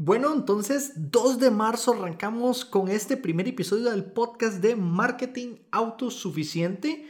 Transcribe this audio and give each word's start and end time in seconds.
Bueno, 0.00 0.32
entonces 0.32 0.92
2 0.94 1.40
de 1.40 1.50
marzo 1.50 1.92
arrancamos 1.92 2.64
con 2.64 2.88
este 2.88 3.16
primer 3.16 3.48
episodio 3.48 3.90
del 3.90 4.04
podcast 4.04 4.58
de 4.62 4.76
Marketing 4.76 5.56
Autosuficiente, 5.72 7.08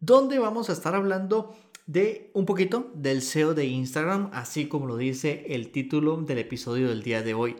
donde 0.00 0.38
vamos 0.38 0.70
a 0.70 0.72
estar 0.72 0.94
hablando 0.94 1.54
de 1.84 2.30
un 2.32 2.46
poquito 2.46 2.90
del 2.94 3.20
SEO 3.20 3.52
de 3.52 3.66
Instagram, 3.66 4.30
así 4.32 4.68
como 4.68 4.86
lo 4.86 4.96
dice 4.96 5.44
el 5.50 5.70
título 5.70 6.16
del 6.16 6.38
episodio 6.38 6.88
del 6.88 7.02
día 7.02 7.20
de 7.20 7.34
hoy. 7.34 7.56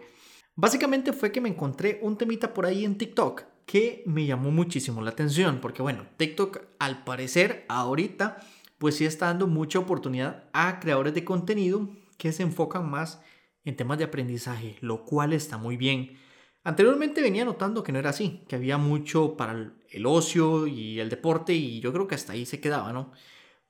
Básicamente 0.54 1.12
fue 1.12 1.31
que 1.31 1.42
me 1.42 1.51
encontré 1.51 1.99
un 2.01 2.17
temita 2.17 2.54
por 2.54 2.65
ahí 2.65 2.87
en 2.87 2.96
TikTok 2.96 3.42
que 3.67 4.03
me 4.06 4.24
llamó 4.24 4.51
muchísimo 4.51 5.03
la 5.03 5.10
atención, 5.10 5.58
porque 5.60 5.83
bueno, 5.83 6.06
TikTok 6.17 6.60
al 6.78 7.04
parecer 7.04 7.67
ahorita 7.69 8.38
pues 8.78 8.96
sí 8.96 9.04
está 9.04 9.26
dando 9.26 9.46
mucha 9.46 9.78
oportunidad 9.78 10.44
a 10.54 10.81
creadores 10.81 11.12
de 11.12 11.22
contenido 11.22 11.90
que 12.17 12.33
se 12.33 12.42
enfocan 12.42 12.90
más 12.90 13.17
en 13.17 13.33
temas 13.72 13.99
de 13.99 14.04
aprendizaje, 14.04 14.76
lo 14.80 15.04
cual 15.04 15.33
está 15.33 15.56
muy 15.56 15.76
bien. 15.76 16.19
Anteriormente 16.62 17.23
venía 17.23 17.45
notando 17.45 17.83
que 17.83 17.93
no 17.93 17.98
era 17.98 18.11
así, 18.11 18.45
que 18.48 18.56
había 18.56 18.79
mucho 18.79 19.37
para 19.37 19.73
el 19.91 20.06
ocio 20.06 20.66
y 20.66 21.01
el 21.01 21.11
deporte 21.11 21.52
y 21.55 21.80
yo 21.80 21.92
creo 21.92 22.06
que 22.06 22.15
hasta 22.15 22.33
ahí 22.33 22.47
se 22.47 22.61
quedaba, 22.61 22.92
¿no? 22.92 23.12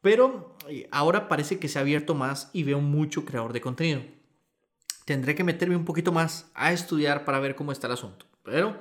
Pero 0.00 0.56
eh, 0.68 0.88
ahora 0.90 1.28
parece 1.28 1.58
que 1.58 1.68
se 1.68 1.78
ha 1.78 1.82
abierto 1.82 2.14
más 2.14 2.50
y 2.52 2.62
veo 2.62 2.80
mucho 2.80 3.24
creador 3.24 3.52
de 3.52 3.60
contenido. 3.60 4.02
Tendré 5.04 5.34
que 5.34 5.44
meterme 5.44 5.76
un 5.76 5.84
poquito 5.84 6.12
más 6.12 6.50
a 6.54 6.72
estudiar 6.72 7.24
para 7.24 7.40
ver 7.40 7.54
cómo 7.54 7.72
está 7.72 7.86
el 7.86 7.94
asunto. 7.94 8.26
Pero 8.42 8.76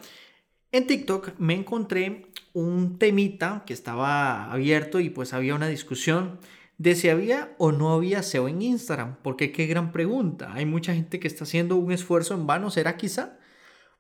en 0.71 0.88
TikTok 0.88 1.39
me 1.39 1.53
encontré 1.53 2.27
un 2.53 2.97
temita 2.99 3.63
que 3.66 3.73
estaba 3.73 4.52
abierto 4.52 4.99
y 4.99 5.09
pues 5.09 5.33
había 5.33 5.55
una 5.55 5.67
discusión 5.67 6.39
de 6.83 6.95
si 6.95 7.07
había 7.07 7.55
o 7.57 7.71
no 7.71 7.93
había 7.93 8.21
SEO 8.21 8.49
en 8.49 8.61
Instagram. 8.61 9.15
Porque 9.23 9.53
qué 9.53 9.67
gran 9.67 9.93
pregunta. 9.93 10.51
Hay 10.53 10.65
mucha 10.65 10.93
gente 10.93 11.17
que 11.17 11.29
está 11.29 11.45
haciendo 11.45 11.77
un 11.77 11.93
esfuerzo 11.93 12.33
en 12.33 12.45
vano. 12.45 12.69
¿Será 12.69 12.97
quizá? 12.97 13.37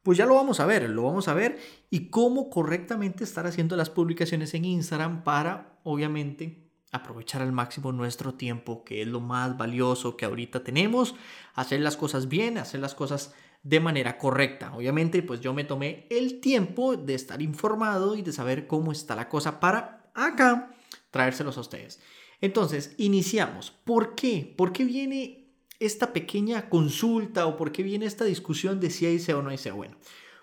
Pues 0.03 0.17
ya 0.17 0.25
lo 0.25 0.35
vamos 0.35 0.59
a 0.59 0.65
ver, 0.65 0.89
lo 0.89 1.03
vamos 1.03 1.29
a 1.29 1.33
ver 1.33 1.57
y 1.89 2.09
cómo 2.09 2.49
correctamente 2.49 3.23
estar 3.23 3.47
haciendo 3.47 3.77
las 3.77 3.89
publicaciones 3.89 4.53
en 4.53 4.65
Instagram 4.65 5.23
para, 5.23 5.79
obviamente, 5.83 6.67
aprovechar 6.91 7.41
al 7.41 7.53
máximo 7.53 7.93
nuestro 7.93 8.33
tiempo, 8.33 8.83
que 8.83 9.01
es 9.01 9.07
lo 9.07 9.21
más 9.21 9.57
valioso 9.57 10.17
que 10.17 10.25
ahorita 10.25 10.65
tenemos, 10.65 11.15
hacer 11.53 11.79
las 11.79 11.95
cosas 11.95 12.27
bien, 12.27 12.57
hacer 12.57 12.81
las 12.81 12.95
cosas 12.95 13.33
de 13.63 13.79
manera 13.79 14.17
correcta. 14.17 14.75
Obviamente, 14.75 15.23
pues 15.23 15.39
yo 15.39 15.53
me 15.53 15.63
tomé 15.63 16.05
el 16.09 16.41
tiempo 16.41 16.97
de 16.97 17.13
estar 17.13 17.41
informado 17.41 18.17
y 18.17 18.23
de 18.23 18.33
saber 18.33 18.67
cómo 18.67 18.91
está 18.91 19.15
la 19.15 19.29
cosa 19.29 19.61
para 19.61 20.11
acá 20.13 20.75
traérselos 21.11 21.57
a 21.57 21.61
ustedes. 21.61 22.01
Entonces, 22.43 22.93
iniciamos. 22.97 23.71
¿Por 23.71 24.15
qué? 24.15 24.53
¿Por 24.57 24.73
qué 24.73 24.83
viene 24.83 25.47
esta 25.79 26.11
pequeña 26.11 26.67
consulta 26.67 27.45
o 27.45 27.55
por 27.55 27.71
qué 27.71 27.83
viene 27.83 28.05
esta 28.05 28.25
discusión 28.25 28.81
de 28.81 28.89
si 28.89 29.05
hay 29.05 29.17
SEO 29.17 29.39
o 29.39 29.41
no 29.41 29.49
hay 29.49 29.57
SEO? 29.57 29.77
Bueno, 29.77 29.95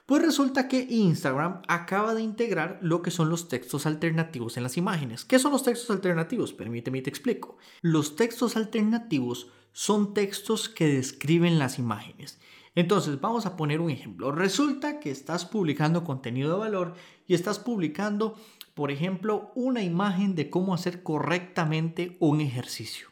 pues 0.07 0.23
resulta 0.23 0.67
que 0.67 0.87
Instagram 0.89 1.61
acaba 1.69 2.15
de 2.15 2.23
integrar 2.23 2.79
lo 2.81 3.03
que 3.03 3.11
son 3.11 3.29
los 3.29 3.49
textos 3.49 3.85
alternativos 3.85 4.57
en 4.57 4.63
las 4.63 4.79
imágenes. 4.79 5.27
¿Qué 5.27 5.39
son 5.39 5.53
los 5.53 5.63
textos 5.63 5.91
alternativos? 5.91 6.55
Permíteme 6.55 7.03
te 7.03 7.11
explico. 7.11 7.59
Los 7.83 8.17
textos 8.17 8.57
alternativos 8.57 9.49
son 9.73 10.15
textos 10.15 10.71
que 10.71 10.87
describen 10.87 11.59
las 11.59 11.79
imágenes. 11.79 12.39
Entonces, 12.75 13.21
vamos 13.21 13.45
a 13.45 13.57
poner 13.59 13.79
un 13.83 13.91
ejemplo. 13.91 14.33
Resulta 14.33 15.01
que 15.01 15.11
estás 15.11 15.45
publicando 15.45 16.03
contenido 16.03 16.55
de 16.55 16.61
valor 16.61 16.95
y 17.27 17.35
estás 17.35 17.59
publicando 17.59 18.37
por 18.81 18.91
ejemplo, 18.91 19.53
una 19.55 19.83
imagen 19.83 20.35
de 20.35 20.49
cómo 20.49 20.73
hacer 20.73 21.03
correctamente 21.03 22.17
un 22.19 22.41
ejercicio. 22.41 23.09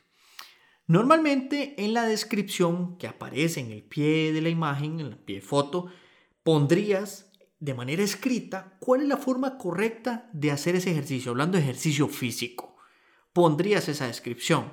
Normalmente 0.87 1.75
en 1.85 1.93
la 1.93 2.07
descripción 2.07 2.97
que 2.97 3.07
aparece 3.07 3.61
en 3.61 3.71
el 3.73 3.83
pie 3.83 4.33
de 4.33 4.41
la 4.41 4.49
imagen, 4.49 4.99
en 4.99 5.09
el 5.09 5.19
pie 5.19 5.43
foto, 5.43 5.89
pondrías 6.43 7.31
de 7.61 7.75
manera 7.75 8.03
escrita 8.03 8.79
cuál 8.81 9.03
es 9.03 9.09
la 9.09 9.19
forma 9.19 9.59
correcta 9.59 10.31
de 10.33 10.53
hacer 10.53 10.75
ese 10.75 10.93
ejercicio, 10.93 11.33
hablando 11.33 11.59
de 11.59 11.65
ejercicio 11.65 12.09
físico. 12.09 12.79
Pondrías 13.35 13.91
esa 13.91 14.07
descripción. 14.07 14.73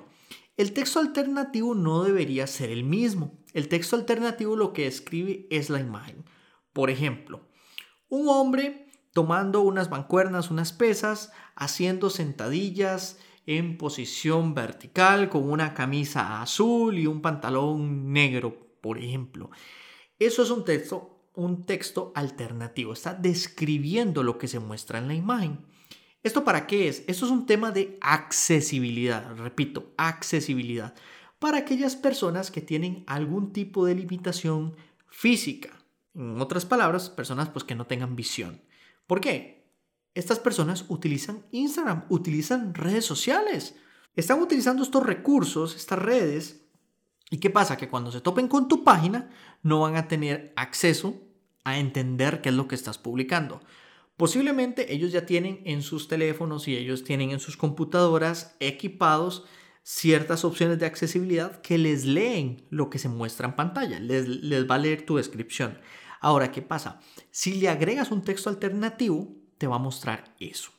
El 0.56 0.72
texto 0.72 1.02
alternativo 1.02 1.76
no 1.76 2.06
debería 2.06 2.48
ser 2.48 2.70
el 2.70 2.86
mismo. 2.86 3.44
El 3.52 3.68
texto 3.68 3.98
alternativo 3.98 4.56
lo 4.56 4.72
que 4.72 4.86
describe 4.86 5.46
es 5.50 5.70
la 5.70 5.82
imagen. 5.82 6.24
Por 6.72 6.90
ejemplo, 6.90 7.50
un 8.08 8.30
hombre 8.30 8.85
tomando 9.16 9.62
unas 9.62 9.90
bancuernas, 9.90 10.52
unas 10.52 10.74
pesas, 10.74 11.32
haciendo 11.56 12.10
sentadillas 12.10 13.18
en 13.46 13.78
posición 13.78 14.54
vertical 14.54 15.30
con 15.30 15.50
una 15.50 15.74
camisa 15.74 16.42
azul 16.42 17.00
y 17.00 17.08
un 17.08 17.22
pantalón 17.22 18.12
negro, 18.12 18.76
por 18.82 18.98
ejemplo. 18.98 19.52
Eso 20.20 20.44
es 20.44 20.50
un 20.50 20.66
texto, 20.66 21.30
un 21.34 21.66
texto 21.66 22.12
alternativo, 22.14 22.92
está 22.92 23.14
describiendo 23.14 24.22
lo 24.22 24.38
que 24.38 24.50
se 24.50 24.60
muestra 24.60 25.00
en 25.00 25.08
la 25.08 25.14
imagen. 25.14 25.66
¿Esto 26.22 26.44
para 26.44 26.68
qué 26.68 26.90
es? 26.90 27.06
Esto 27.08 27.26
es 27.26 27.32
un 27.32 27.46
tema 27.46 27.72
de 27.72 27.98
accesibilidad, 28.02 29.34
repito, 29.38 29.94
accesibilidad, 29.96 30.94
para 31.40 31.60
aquellas 31.60 31.96
personas 31.96 32.52
que 32.52 32.60
tienen 32.60 33.06
algún 33.08 33.54
tipo 33.54 33.86
de 33.86 33.96
limitación 33.96 34.76
física. 35.08 35.70
En 36.14 36.42
otras 36.42 36.66
palabras, 36.66 37.10
personas 37.10 37.48
pues 37.48 37.64
que 37.64 37.76
no 37.76 37.88
tengan 37.88 38.18
visión. 38.18 38.66
¿Por 39.08 39.22
qué? 39.22 39.72
Estas 40.14 40.40
personas 40.40 40.86
utilizan 40.88 41.46
Instagram, 41.52 42.06
utilizan 42.10 42.74
redes 42.74 43.06
sociales. 43.06 43.76
Están 44.16 44.42
utilizando 44.42 44.84
estos 44.84 45.06
recursos, 45.06 45.76
estas 45.76 46.00
redes. 46.00 46.68
¿Y 47.30 47.40
qué 47.40 47.50
pasa? 47.50 47.76
Que 47.76 47.90
cuando 47.90 48.12
se 48.12 48.22
topen 48.22 48.48
con 48.48 48.68
tu 48.68 48.84
página 48.84 49.30
no 49.62 49.82
van 49.82 49.96
a 49.98 50.08
tener 50.08 50.54
acceso 50.56 51.22
a 51.66 51.80
entender 51.80 52.42
qué 52.42 52.50
es 52.50 52.56
lo 52.56 52.68
que 52.68 52.76
estás 52.76 52.98
publicando. 52.98 53.62
Posiblemente 54.16 54.94
ellos 54.94 55.12
ya 55.12 55.26
tienen 55.26 55.62
en 55.66 55.82
sus 55.82 56.08
teléfonos 56.08 56.68
y 56.70 56.78
ellos 56.78 57.04
tienen 57.04 57.32
en 57.32 57.40
sus 57.42 57.58
computadoras 57.58 58.56
equipados 58.62 59.44
ciertas 59.84 60.46
opciones 60.46 60.80
de 60.80 60.86
accesibilidad 60.86 61.62
que 61.62 61.78
les 61.78 62.06
leen 62.06 62.66
lo 62.70 62.90
que 62.90 62.98
se 62.98 63.10
muestra 63.10 63.48
en 63.48 63.56
pantalla, 63.56 64.00
les, 64.00 64.28
les 64.28 64.70
va 64.70 64.76
a 64.76 64.80
leer 64.80 65.06
tu 65.06 65.18
descripción. 65.18 65.78
Ahora, 66.20 66.52
¿qué 66.52 66.62
pasa? 66.62 67.00
Si 67.32 67.56
le 67.56 67.70
agregas 67.70 68.12
un 68.12 68.24
texto 68.24 68.50
alternativo, 68.50 69.36
te 69.58 69.68
va 69.68 69.76
a 69.76 69.80
mostrar 69.80 70.36
eso. 70.40 70.72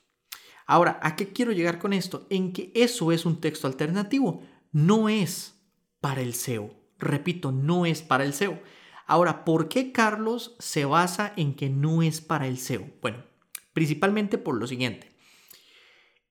Ahora, 0.67 0.99
¿a 1.03 1.15
qué 1.15 1.33
quiero 1.33 1.53
llegar 1.53 1.79
con 1.79 1.93
esto? 1.93 2.27
En 2.29 2.53
que 2.53 2.73
eso 2.75 3.13
es 3.13 3.25
un 3.25 3.41
texto 3.41 3.67
alternativo, 3.67 4.43
no 4.73 5.09
es 5.09 5.55
para 6.01 6.21
el 6.21 6.35
SEO. 6.35 6.75
Repito, 6.99 7.53
no 7.53 7.87
es 7.87 8.03
para 8.03 8.25
el 8.25 8.33
SEO. 8.33 8.61
Ahora, 9.07 9.45
¿por 9.45 9.69
qué 9.69 9.93
Carlos 9.93 10.57
se 10.59 10.85
basa 10.85 11.33
en 11.37 11.55
que 11.55 11.71
no 11.71 12.03
es 12.03 12.21
para 12.21 12.49
el 12.49 12.59
SEO? 12.59 12.91
Bueno, 13.01 13.25
principalmente 13.73 14.39
por 14.39 14.57
lo 14.57 14.67
siguiente. 14.67 15.13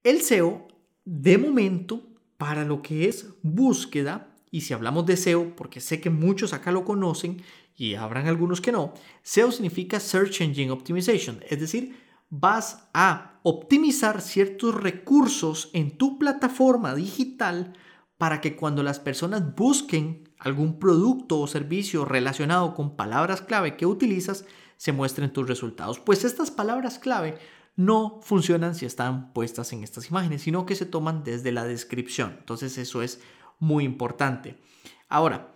El 0.03 0.21
SEO, 0.21 0.67
de 1.05 1.37
momento, 1.37 2.03
para 2.37 2.65
lo 2.65 2.81
que 2.81 3.07
es 3.07 3.29
búsqueda, 3.41 4.34
y 4.55 4.61
si 4.61 4.73
hablamos 4.73 5.05
de 5.05 5.17
SEO, 5.17 5.53
porque 5.53 5.81
sé 5.81 5.99
que 5.99 6.09
muchos 6.09 6.53
acá 6.53 6.71
lo 6.71 6.85
conocen, 6.85 7.41
y 7.75 7.95
habrán 7.95 8.27
algunos 8.27 8.61
que 8.61 8.71
no, 8.71 8.93
SEO 9.21 9.51
significa 9.51 9.99
Search 9.99 10.39
Engine 10.39 10.71
Optimization, 10.71 11.41
es 11.49 11.59
decir, 11.59 12.01
vas 12.29 12.87
a 12.93 13.41
optimizar 13.43 14.21
ciertos 14.21 14.73
recursos 14.73 15.69
en 15.73 15.97
tu 15.97 16.17
plataforma 16.17 16.95
digital 16.95 17.73
para 18.17 18.39
que 18.39 18.55
cuando 18.55 18.81
las 18.81 19.01
personas 19.01 19.55
busquen 19.57 20.29
algún 20.39 20.79
producto 20.79 21.41
o 21.41 21.47
servicio 21.47 22.05
relacionado 22.05 22.75
con 22.75 22.95
palabras 22.95 23.41
clave 23.41 23.75
que 23.75 23.85
utilizas, 23.85 24.45
se 24.77 24.93
muestren 24.93 25.33
tus 25.33 25.49
resultados. 25.49 25.99
Pues 25.99 26.23
estas 26.23 26.49
palabras 26.49 26.97
clave 26.97 27.39
no 27.75 28.21
funcionan 28.23 28.73
si 28.73 28.85
están 28.85 29.33
puestas 29.33 29.73
en 29.73 29.83
estas 29.83 30.09
imágenes, 30.09 30.43
sino 30.43 30.65
que 30.65 30.75
se 30.75 30.85
toman 30.85 31.25
desde 31.25 31.51
la 31.51 31.65
descripción. 31.65 32.37
Entonces 32.39 32.77
eso 32.77 33.01
es 33.01 33.19
muy 33.59 33.83
importante. 33.83 34.57
Ahora, 35.07 35.55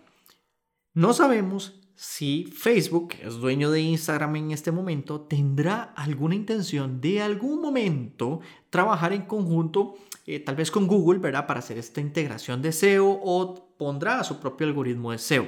no 0.93 1.13
sabemos 1.13 1.79
si 1.95 2.45
Facebook, 2.45 3.09
que 3.09 3.27
es 3.27 3.35
dueño 3.35 3.71
de 3.71 3.81
Instagram 3.81 4.37
en 4.37 4.51
este 4.51 4.71
momento, 4.71 5.19
tendrá 5.19 5.83
alguna 5.97 6.33
intención 6.33 7.01
de 7.01 7.21
algún 7.21 7.61
momento 7.61 8.39
trabajar 8.69 9.11
en 9.11 9.23
conjunto, 9.23 9.95
eh, 10.25 10.39
tal 10.39 10.55
vez 10.55 10.71
con 10.71 10.87
Google, 10.87 11.19
¿verdad? 11.19 11.45
Para 11.45 11.59
hacer 11.59 11.77
esta 11.77 11.99
integración 11.99 12.61
de 12.61 12.71
SEO 12.71 13.19
o 13.21 13.75
pondrá 13.77 14.23
su 14.23 14.39
propio 14.39 14.65
algoritmo 14.65 15.11
de 15.11 15.17
SEO 15.17 15.47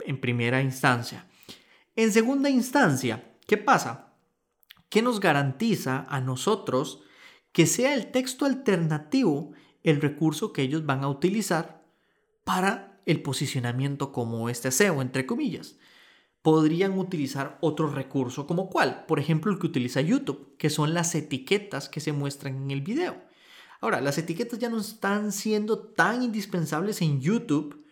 en 0.00 0.20
primera 0.20 0.60
instancia. 0.60 1.28
En 1.94 2.10
segunda 2.10 2.50
instancia, 2.50 3.36
¿qué 3.46 3.56
pasa? 3.56 4.14
¿Qué 4.88 5.00
nos 5.00 5.20
garantiza 5.20 6.06
a 6.08 6.20
nosotros 6.20 7.02
que 7.52 7.66
sea 7.66 7.94
el 7.94 8.10
texto 8.10 8.46
alternativo 8.46 9.52
el 9.84 10.00
recurso 10.00 10.52
que 10.52 10.62
ellos 10.62 10.84
van 10.86 11.04
a 11.04 11.08
utilizar 11.08 11.83
para 12.44 13.00
el 13.06 13.22
posicionamiento 13.22 14.12
como 14.12 14.48
este 14.48 14.70
SEO, 14.70 15.02
entre 15.02 15.26
comillas. 15.26 15.76
Podrían 16.42 16.98
utilizar 16.98 17.58
otro 17.60 17.88
recurso 17.88 18.46
como 18.46 18.68
cuál, 18.68 19.06
por 19.06 19.18
ejemplo 19.18 19.50
el 19.50 19.58
que 19.58 19.66
utiliza 19.66 20.00
YouTube, 20.00 20.56
que 20.58 20.70
son 20.70 20.94
las 20.94 21.14
etiquetas 21.14 21.88
que 21.88 22.00
se 22.00 22.12
muestran 22.12 22.56
en 22.56 22.70
el 22.70 22.82
video. 22.82 23.22
Ahora, 23.80 24.00
las 24.00 24.18
etiquetas 24.18 24.58
ya 24.58 24.70
no 24.70 24.80
están 24.80 25.32
siendo 25.32 25.78
tan 25.78 26.22
indispensables 26.22 27.02
en 27.02 27.20
YouTube 27.20 27.84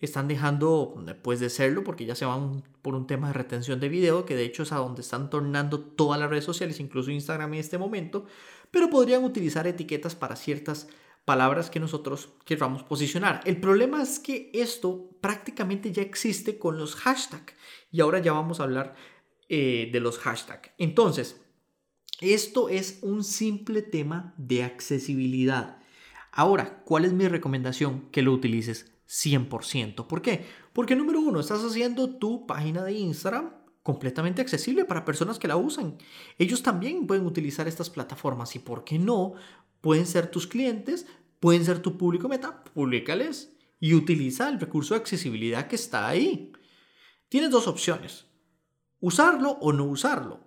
están 0.00 0.28
dejando 0.28 0.94
pues 1.22 1.40
de 1.40 1.50
serlo 1.50 1.82
porque 1.82 2.06
ya 2.06 2.14
se 2.14 2.24
van 2.24 2.62
por 2.82 2.94
un 2.94 3.06
tema 3.06 3.28
de 3.28 3.32
retención 3.32 3.80
de 3.80 3.88
video, 3.88 4.24
que 4.24 4.36
de 4.36 4.44
hecho 4.44 4.62
es 4.62 4.72
a 4.72 4.76
donde 4.76 5.02
están 5.02 5.28
tornando 5.28 5.80
todas 5.80 6.20
las 6.20 6.30
redes 6.30 6.44
sociales, 6.44 6.78
incluso 6.78 7.10
Instagram 7.10 7.54
en 7.54 7.60
este 7.60 7.78
momento, 7.78 8.26
pero 8.70 8.90
podrían 8.90 9.24
utilizar 9.24 9.66
etiquetas 9.66 10.14
para 10.14 10.36
ciertas 10.36 10.88
palabras 11.28 11.68
que 11.68 11.78
nosotros 11.78 12.30
queramos 12.46 12.82
posicionar. 12.84 13.42
El 13.44 13.60
problema 13.60 14.02
es 14.02 14.18
que 14.18 14.50
esto 14.54 15.10
prácticamente 15.20 15.92
ya 15.92 16.00
existe 16.00 16.58
con 16.58 16.78
los 16.78 16.94
hashtags 16.94 17.52
y 17.92 18.00
ahora 18.00 18.18
ya 18.20 18.32
vamos 18.32 18.60
a 18.60 18.62
hablar 18.62 18.94
eh, 19.50 19.90
de 19.92 20.00
los 20.00 20.18
hashtags. 20.20 20.70
Entonces, 20.78 21.38
esto 22.22 22.70
es 22.70 23.00
un 23.02 23.22
simple 23.24 23.82
tema 23.82 24.32
de 24.38 24.64
accesibilidad. 24.64 25.82
Ahora, 26.32 26.82
¿cuál 26.86 27.04
es 27.04 27.12
mi 27.12 27.28
recomendación? 27.28 28.08
Que 28.10 28.22
lo 28.22 28.32
utilices 28.32 28.90
100%. 29.06 30.06
¿Por 30.06 30.22
qué? 30.22 30.46
Porque 30.72 30.96
número 30.96 31.20
uno, 31.20 31.40
estás 31.40 31.62
haciendo 31.62 32.08
tu 32.08 32.46
página 32.46 32.82
de 32.84 32.94
Instagram 32.94 33.52
completamente 33.88 34.42
accesible 34.42 34.84
para 34.84 35.06
personas 35.06 35.38
que 35.38 35.48
la 35.48 35.56
usan. 35.56 35.96
Ellos 36.36 36.62
también 36.62 37.06
pueden 37.06 37.24
utilizar 37.24 37.66
estas 37.66 37.88
plataformas 37.88 38.54
y, 38.54 38.58
¿por 38.58 38.84
qué 38.84 38.98
no? 38.98 39.32
Pueden 39.80 40.06
ser 40.06 40.30
tus 40.30 40.46
clientes, 40.46 41.06
pueden 41.40 41.64
ser 41.64 41.80
tu 41.80 41.96
público 41.96 42.28
meta, 42.28 42.64
públicales 42.64 43.56
y 43.80 43.94
utiliza 43.94 44.48
el 44.48 44.60
recurso 44.60 44.94
de 44.94 45.00
accesibilidad 45.00 45.68
que 45.68 45.76
está 45.76 46.08
ahí. 46.08 46.52
Tienes 47.28 47.50
dos 47.50 47.68
opciones, 47.68 48.26
usarlo 49.00 49.52
o 49.60 49.72
no 49.72 49.84
usarlo. 49.84 50.40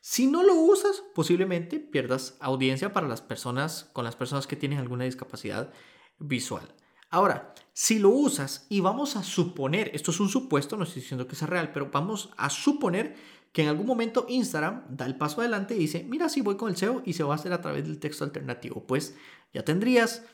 Si 0.00 0.26
no 0.26 0.42
lo 0.42 0.54
usas, 0.54 1.02
posiblemente 1.14 1.78
pierdas 1.78 2.36
audiencia 2.40 2.92
para 2.92 3.08
las 3.08 3.20
personas 3.20 3.90
con 3.92 4.04
las 4.04 4.16
personas 4.16 4.46
que 4.46 4.56
tienen 4.56 4.78
alguna 4.78 5.04
discapacidad 5.04 5.72
visual. 6.18 6.74
Ahora, 7.10 7.54
si 7.72 7.98
lo 7.98 8.08
usas 8.08 8.66
y 8.70 8.80
vamos 8.80 9.16
a 9.16 9.22
suponer, 9.22 9.90
esto 9.94 10.10
es 10.10 10.20
un 10.20 10.28
supuesto, 10.28 10.76
no 10.76 10.84
estoy 10.84 11.02
diciendo 11.02 11.26
que 11.26 11.36
sea 11.36 11.46
real, 11.46 11.70
pero 11.72 11.90
vamos 11.92 12.30
a 12.36 12.48
suponer 12.48 13.16
que 13.52 13.62
en 13.62 13.68
algún 13.68 13.86
momento 13.86 14.26
Instagram 14.28 14.84
da 14.88 15.06
el 15.06 15.16
paso 15.16 15.40
adelante 15.40 15.74
y 15.74 15.80
dice, 15.80 16.04
mira, 16.08 16.28
si 16.28 16.40
voy 16.40 16.56
con 16.56 16.70
el 16.70 16.76
SEO 16.76 17.02
y 17.04 17.12
se 17.12 17.22
va 17.22 17.34
a 17.34 17.36
hacer 17.36 17.52
a 17.52 17.60
través 17.60 17.84
del 17.84 18.00
texto 18.00 18.24
alternativo, 18.24 18.86
pues 18.86 19.14
ya 19.52 19.62
tendrías 19.62 20.24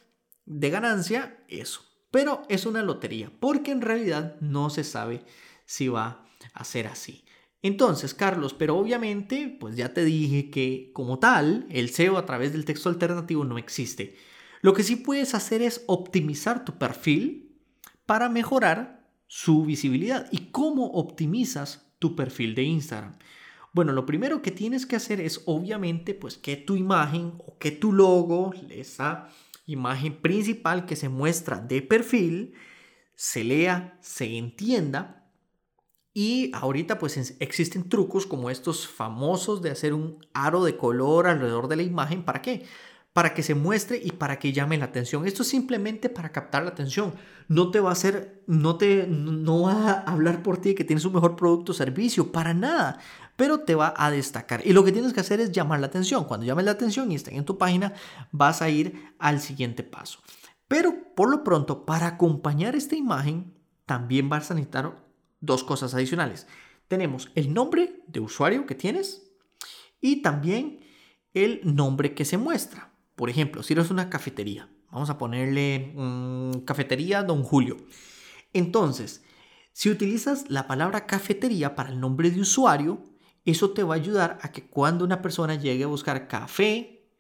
de 0.47 0.71
ganancia 0.71 1.45
eso. 1.49 1.83
Pero 2.11 2.43
es 2.49 2.65
una 2.65 2.83
lotería, 2.83 3.31
porque 3.39 3.73
en 3.73 3.83
realidad 3.83 4.37
no 4.41 4.71
se 4.71 4.85
sabe 4.85 5.25
si 5.67 5.89
va 5.89 6.25
a 6.55 6.65
ser 6.65 6.87
así. 6.87 7.25
Entonces, 7.61 8.15
Carlos, 8.15 8.55
pero 8.55 8.77
obviamente, 8.77 9.57
pues 9.61 9.77
ya 9.77 9.93
te 9.93 10.05
dije 10.05 10.49
que 10.49 10.93
como 10.95 11.19
tal, 11.19 11.67
el 11.71 11.91
SEO 11.91 12.17
a 12.17 12.25
través 12.25 12.53
del 12.53 12.65
texto 12.65 12.89
alternativo 12.89 13.45
no 13.45 13.59
existe. 13.59 14.17
Lo 14.63 14.75
que 14.75 14.85
sí 14.85 14.97
puedes 14.97 15.35
hacer 15.35 15.61
es 15.63 15.83
optimizar 15.87 16.65
tu 16.65 16.79
perfil 16.79 17.61
para 18.07 18.29
mejorar 18.29 19.11
su 19.27 19.65
visibilidad. 19.65 20.29
¿Y 20.31 20.51
cómo 20.51 20.87
optimizas 20.93 21.88
tu 21.99 22.17
perfil 22.17 22.55
de 22.55 22.63
Instagram? 22.65 23.17
Bueno, 23.73 23.93
lo 23.93 24.07
primero 24.07 24.43
que 24.43 24.51
tienes 24.51 24.87
que 24.87 24.97
hacer 24.97 25.21
es 25.21 25.43
obviamente 25.47 26.15
pues 26.15 26.37
que 26.37 26.57
tu 26.57 26.77
imagen 26.77 27.35
o 27.39 27.59
que 27.59 27.71
tu 27.71 27.93
logo, 27.93 28.53
esa 28.71 29.29
imagen 29.67 30.21
principal 30.21 30.87
que 30.87 30.97
se 30.97 31.09
muestra 31.09 31.59
de 31.61 31.83
perfil, 31.83 32.55
se 33.15 33.45
lea, 33.45 33.99
se 34.01 34.37
entienda. 34.37 35.31
Y 36.15 36.51
ahorita 36.55 36.99
pues 36.99 37.37
existen 37.39 37.89
trucos 37.89 38.27
como 38.27 38.51
estos 38.51 38.89
famosos 38.89 39.63
de 39.63 39.71
hacer 39.71 39.95
un 39.95 40.19
aro 40.33 40.65
de 40.65 40.77
color 40.77 41.27
alrededor 41.27 41.69
de 41.69 41.77
la 41.77 41.83
imagen. 41.83 42.25
¿Para 42.25 42.43
qué? 42.43 42.65
Para 43.19 43.35
que 43.35 43.43
se 43.43 43.57
muestre 43.57 44.01
y 44.01 44.13
para 44.13 44.39
que 44.39 44.53
llame 44.53 44.79
la 44.79 44.85
atención. 44.85 45.27
Esto 45.27 45.43
es 45.43 45.49
simplemente 45.49 46.09
para 46.09 46.31
captar 46.31 46.63
la 46.63 46.69
atención. 46.69 47.15
No 47.49 47.73
te 47.73 47.81
va 47.81 47.89
a 47.89 47.95
hacer, 47.95 48.45
no 48.47 48.77
te, 48.77 49.09
no 49.09 49.63
va 49.63 49.91
a 49.91 50.01
hablar 50.03 50.41
por 50.41 50.59
ti 50.59 50.77
que 50.77 50.85
tienes 50.85 51.05
un 51.05 51.15
mejor 51.15 51.35
producto 51.35 51.73
o 51.73 51.75
servicio, 51.75 52.31
para 52.31 52.55
nada, 52.55 53.01
pero 53.35 53.59
te 53.59 53.75
va 53.75 53.93
a 53.97 54.13
destacar. 54.13 54.65
Y 54.65 54.73
lo 54.73 54.85
que 54.85 54.93
tienes 54.93 55.13
que 55.13 55.19
hacer 55.19 55.41
es 55.41 55.51
llamar 55.51 55.81
la 55.81 55.89
atención. 55.89 56.27
Cuando 56.27 56.47
llames 56.47 56.65
la 56.65 56.71
atención 56.71 57.11
y 57.11 57.17
estén 57.17 57.35
en 57.35 57.45
tu 57.45 57.59
página, 57.59 57.93
vas 58.31 58.63
a 58.63 58.69
ir 58.69 59.13
al 59.19 59.41
siguiente 59.41 59.83
paso. 59.83 60.21
Pero 60.69 60.95
por 61.17 61.29
lo 61.29 61.43
pronto, 61.43 61.85
para 61.85 62.07
acompañar 62.07 62.77
esta 62.77 62.95
imagen, 62.95 63.53
también 63.85 64.29
vas 64.29 64.49
a 64.53 64.55
necesitar 64.55 64.97
dos 65.41 65.65
cosas 65.65 65.93
adicionales. 65.93 66.47
Tenemos 66.87 67.33
el 67.35 67.53
nombre 67.53 68.01
de 68.07 68.21
usuario 68.21 68.65
que 68.65 68.77
tienes 68.77 69.29
y 70.01 70.23
también 70.23 70.87
el 71.35 71.63
nombre 71.65 72.15
que 72.15 72.25
se 72.25 72.39
muestra. 72.39 72.93
Por 73.19 73.31
ejemplo, 73.31 73.65
si 73.65 73.73
eres 73.73 73.91
una 73.91 74.09
cafetería, 74.11 74.69
vamos 74.93 75.11
a 75.11 75.19
ponerle 75.19 75.93
mm, 75.97 76.61
cafetería 76.61 77.25
Don 77.25 77.43
Julio. 77.43 77.77
Entonces, 78.53 79.25
si 79.73 79.91
utilizas 79.91 80.49
la 80.49 80.69
palabra 80.69 81.05
cafetería 81.05 81.75
para 81.75 81.91
el 81.91 81.99
nombre 81.99 82.31
de 82.31 82.41
usuario, 82.41 83.03
eso 83.45 83.71
te 83.71 83.83
va 83.83 83.95
a 83.95 83.99
ayudar 83.99 84.39
a 84.41 84.53
que 84.53 84.69
cuando 84.69 85.05
una 85.05 85.21
persona 85.21 85.57
llegue 85.57 85.83
a 85.83 85.89
buscar 85.89 86.29
café, 86.29 87.11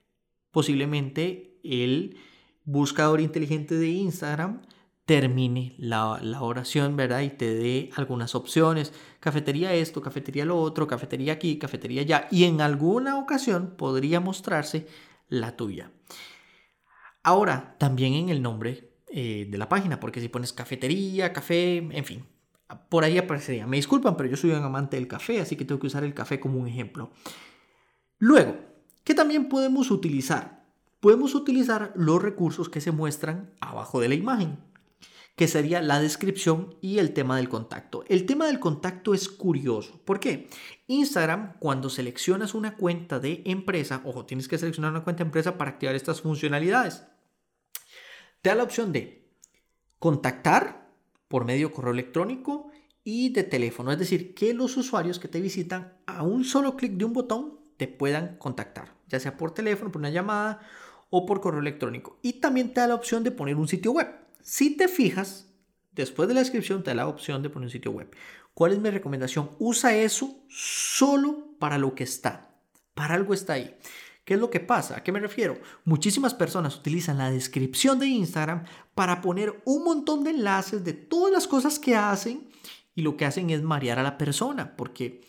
posiblemente 0.52 1.58
el 1.64 2.16
buscador 2.64 3.20
inteligente 3.20 3.74
de 3.74 3.88
Instagram 3.88 4.62
termine 5.04 5.74
la, 5.78 6.20
la, 6.22 6.42
oración, 6.42 6.94
¿verdad? 6.94 7.22
Y 7.22 7.30
te 7.30 7.54
dé 7.54 7.90
algunas 7.96 8.36
opciones. 8.36 8.92
Cafetería 9.18 9.74
esto, 9.74 10.00
cafetería 10.00 10.44
lo 10.44 10.60
otro, 10.60 10.86
cafetería 10.86 11.32
aquí, 11.32 11.58
cafetería 11.58 12.02
allá. 12.02 12.28
Y 12.30 12.44
en 12.44 12.60
alguna 12.60 13.18
ocasión 13.18 13.74
podría 13.76 14.20
mostrarse 14.20 14.86
la 15.28 15.56
tuya. 15.56 15.92
Ahora, 17.22 17.76
también 17.78 18.14
en 18.14 18.28
el 18.28 18.42
nombre 18.42 18.92
eh, 19.08 19.46
de 19.50 19.58
la 19.58 19.68
página, 19.68 20.00
porque 20.00 20.20
si 20.20 20.28
pones 20.28 20.52
cafetería, 20.52 21.32
café, 21.32 21.78
en 21.78 22.04
fin, 22.04 22.24
por 22.88 23.04
ahí 23.04 23.18
aparecería. 23.18 23.66
Me 23.66 23.76
disculpan, 23.76 24.16
pero 24.16 24.28
yo 24.28 24.36
soy 24.36 24.50
un 24.50 24.62
amante 24.62 24.96
del 24.96 25.08
café, 25.08 25.40
así 25.40 25.56
que 25.56 25.64
tengo 25.64 25.80
que 25.80 25.86
usar 25.86 26.04
el 26.04 26.14
café 26.14 26.40
como 26.40 26.58
un 26.58 26.68
ejemplo. 26.68 27.10
Luego, 28.18 28.56
¿qué 29.04 29.14
también 29.14 29.48
podemos 29.48 29.90
utilizar? 29.90 30.64
Podemos 31.00 31.34
utilizar 31.34 31.92
los 31.94 32.20
recursos 32.20 32.68
que 32.68 32.80
se 32.80 32.90
muestran 32.90 33.54
abajo 33.60 34.00
de 34.00 34.08
la 34.08 34.14
imagen 34.14 34.58
que 35.38 35.46
sería 35.46 35.80
la 35.80 36.00
descripción 36.00 36.74
y 36.80 36.98
el 36.98 37.12
tema 37.12 37.36
del 37.36 37.48
contacto. 37.48 38.04
El 38.08 38.26
tema 38.26 38.46
del 38.46 38.58
contacto 38.58 39.14
es 39.14 39.28
curioso. 39.28 40.00
¿Por 40.04 40.18
qué? 40.18 40.48
Instagram, 40.88 41.58
cuando 41.60 41.90
seleccionas 41.90 42.54
una 42.54 42.76
cuenta 42.76 43.20
de 43.20 43.42
empresa, 43.44 44.02
ojo, 44.04 44.26
tienes 44.26 44.48
que 44.48 44.58
seleccionar 44.58 44.90
una 44.90 45.04
cuenta 45.04 45.22
de 45.22 45.28
empresa 45.28 45.56
para 45.56 45.70
activar 45.70 45.94
estas 45.94 46.22
funcionalidades. 46.22 47.04
Te 48.42 48.48
da 48.50 48.56
la 48.56 48.64
opción 48.64 48.92
de 48.92 49.30
contactar 50.00 50.90
por 51.28 51.44
medio 51.44 51.72
correo 51.72 51.92
electrónico 51.92 52.72
y 53.04 53.28
de 53.28 53.44
teléfono. 53.44 53.92
Es 53.92 53.98
decir, 53.98 54.34
que 54.34 54.54
los 54.54 54.76
usuarios 54.76 55.20
que 55.20 55.28
te 55.28 55.40
visitan 55.40 55.98
a 56.06 56.24
un 56.24 56.44
solo 56.44 56.76
clic 56.76 56.94
de 56.94 57.04
un 57.04 57.12
botón 57.12 57.60
te 57.76 57.86
puedan 57.86 58.38
contactar, 58.38 58.94
ya 59.06 59.20
sea 59.20 59.36
por 59.36 59.52
teléfono, 59.52 59.92
por 59.92 60.00
una 60.00 60.10
llamada 60.10 60.60
o 61.10 61.24
por 61.24 61.40
correo 61.40 61.60
electrónico. 61.60 62.18
Y 62.22 62.34
también 62.34 62.74
te 62.74 62.80
da 62.80 62.88
la 62.88 62.94
opción 62.96 63.22
de 63.22 63.30
poner 63.30 63.54
un 63.54 63.68
sitio 63.68 63.92
web. 63.92 64.27
Si 64.50 64.70
te 64.78 64.88
fijas, 64.88 65.52
después 65.92 66.26
de 66.26 66.32
la 66.32 66.40
descripción 66.40 66.82
te 66.82 66.92
da 66.92 66.94
la 66.94 67.08
opción 67.08 67.42
de 67.42 67.50
poner 67.50 67.66
un 67.66 67.70
sitio 67.70 67.90
web. 67.90 68.08
¿Cuál 68.54 68.72
es 68.72 68.78
mi 68.78 68.88
recomendación? 68.88 69.50
Usa 69.58 69.94
eso 69.94 70.42
solo 70.48 71.54
para 71.58 71.76
lo 71.76 71.94
que 71.94 72.04
está. 72.04 72.58
Para 72.94 73.16
algo 73.16 73.34
está 73.34 73.52
ahí. 73.52 73.76
¿Qué 74.24 74.32
es 74.32 74.40
lo 74.40 74.48
que 74.48 74.60
pasa? 74.60 74.96
¿A 74.96 75.02
qué 75.02 75.12
me 75.12 75.20
refiero? 75.20 75.60
Muchísimas 75.84 76.32
personas 76.32 76.76
utilizan 76.76 77.18
la 77.18 77.30
descripción 77.30 77.98
de 77.98 78.06
Instagram 78.06 78.64
para 78.94 79.20
poner 79.20 79.60
un 79.66 79.84
montón 79.84 80.24
de 80.24 80.30
enlaces 80.30 80.82
de 80.82 80.94
todas 80.94 81.30
las 81.30 81.46
cosas 81.46 81.78
que 81.78 81.94
hacen 81.94 82.48
y 82.94 83.02
lo 83.02 83.18
que 83.18 83.26
hacen 83.26 83.50
es 83.50 83.60
marear 83.62 83.98
a 83.98 84.02
la 84.02 84.16
persona 84.16 84.76
porque 84.76 85.26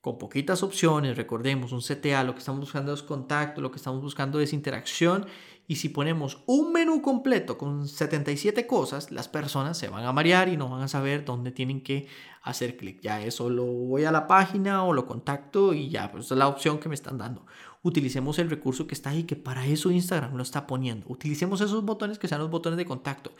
con 0.00 0.16
poquitas 0.16 0.62
opciones, 0.62 1.16
recordemos 1.16 1.72
un 1.72 1.80
CTA, 1.80 2.24
lo 2.24 2.32
que 2.32 2.40
estamos 2.40 2.60
buscando 2.62 2.94
es 2.94 3.02
contacto, 3.02 3.60
lo 3.60 3.70
que 3.70 3.76
estamos 3.76 4.02
buscando 4.02 4.40
es 4.40 4.54
interacción 4.54 5.26
y 5.72 5.76
si 5.76 5.88
ponemos 5.88 6.42
un 6.44 6.70
menú 6.70 7.00
completo 7.00 7.56
con 7.56 7.88
77 7.88 8.66
cosas, 8.66 9.10
las 9.10 9.28
personas 9.28 9.78
se 9.78 9.88
van 9.88 10.04
a 10.04 10.12
marear 10.12 10.50
y 10.50 10.58
no 10.58 10.68
van 10.68 10.82
a 10.82 10.88
saber 10.88 11.24
dónde 11.24 11.50
tienen 11.50 11.80
que 11.80 12.08
hacer 12.42 12.76
clic. 12.76 13.00
Ya 13.00 13.22
eso 13.22 13.48
lo 13.48 13.64
voy 13.64 14.04
a 14.04 14.12
la 14.12 14.26
página 14.26 14.84
o 14.84 14.92
lo 14.92 15.06
contacto 15.06 15.72
y 15.72 15.88
ya, 15.88 16.12
pues 16.12 16.30
es 16.30 16.36
la 16.36 16.46
opción 16.46 16.78
que 16.78 16.90
me 16.90 16.94
están 16.94 17.16
dando. 17.16 17.46
Utilicemos 17.80 18.38
el 18.38 18.50
recurso 18.50 18.86
que 18.86 18.92
está 18.92 19.08
ahí, 19.08 19.22
que 19.22 19.34
para 19.34 19.64
eso 19.64 19.90
Instagram 19.90 20.36
lo 20.36 20.42
está 20.42 20.66
poniendo. 20.66 21.06
Utilicemos 21.08 21.62
esos 21.62 21.82
botones 21.86 22.18
que 22.18 22.28
sean 22.28 22.42
los 22.42 22.50
botones 22.50 22.76
de 22.76 22.84
contacto 22.84 23.32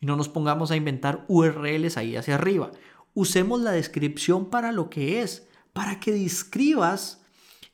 y 0.00 0.06
no 0.06 0.16
nos 0.16 0.30
pongamos 0.30 0.70
a 0.70 0.76
inventar 0.76 1.26
URLs 1.28 1.98
ahí 1.98 2.16
hacia 2.16 2.36
arriba. 2.36 2.70
Usemos 3.12 3.60
la 3.60 3.72
descripción 3.72 4.48
para 4.48 4.72
lo 4.72 4.88
que 4.88 5.20
es, 5.20 5.46
para 5.74 6.00
que 6.00 6.12
describas 6.12 7.26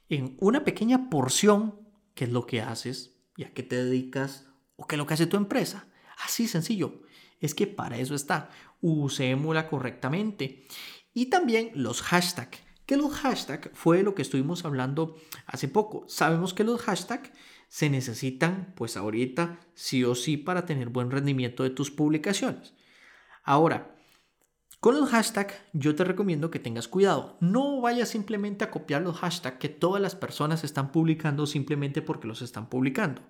en 0.09 0.37
una 0.41 0.65
pequeña 0.65 1.09
porción 1.11 1.77
qué 2.15 2.25
es 2.25 2.31
lo 2.33 2.45
que 2.45 2.61
haces, 2.61 3.20
y 3.41 3.45
a 3.45 3.55
qué 3.55 3.63
te 3.63 3.83
dedicas 3.83 4.45
o 4.77 4.87
qué 4.87 4.97
es 4.97 4.99
lo 4.99 5.07
que 5.07 5.15
hace 5.15 5.27
tu 5.27 5.39
empresa. 5.39 5.87
Así 6.23 6.47
sencillo. 6.47 7.01
Es 7.41 7.55
que 7.55 7.67
para 7.67 7.97
eso 7.97 8.15
está. 8.15 8.51
Usémosla 8.83 9.67
correctamente. 9.67 10.67
Y 11.15 11.27
también 11.27 11.71
los 11.75 12.03
hashtags. 12.03 12.59
Que 12.85 12.99
los 12.99 13.15
hashtags 13.15 13.71
fue 13.73 14.03
lo 14.03 14.15
que 14.15 14.21
estuvimos 14.21 14.67
hablando 14.67 15.17
hace 15.47 15.69
poco. 15.69 16.05
Sabemos 16.07 16.53
que 16.53 16.65
los 16.65 16.83
hashtags 16.83 17.31
se 17.69 17.89
necesitan 17.89 18.75
pues 18.77 18.99
ahorita 18.99 19.59
sí 19.73 20.05
o 20.05 20.15
sí 20.15 20.37
para 20.37 20.67
tener 20.67 20.91
buen 20.91 21.11
rendimiento 21.11 21.63
de 21.63 21.71
tus 21.71 21.91
publicaciones. 21.91 22.75
Ahora, 23.43 23.97
Con 24.81 24.99
los 24.99 25.11
hashtags 25.11 25.57
yo 25.75 25.95
te 25.95 26.05
recomiendo 26.05 26.51
que 26.51 26.59
tengas 26.59 26.89
cuidado. 26.89 27.37
No 27.41 27.83
vayas 27.83 28.09
simplemente 28.09 28.65
a 28.65 28.71
copiar 28.71 29.03
los 29.03 29.19
hashtags 29.19 29.59
que 29.59 29.69
todas 29.69 30.01
las 30.01 30.17
personas 30.17 30.65
están 30.65 30.91
publicando 30.91 31.47
simplemente 31.47 32.01
porque 32.01 32.27
los 32.27 32.41
están 32.41 32.71
publicando. 32.71 33.21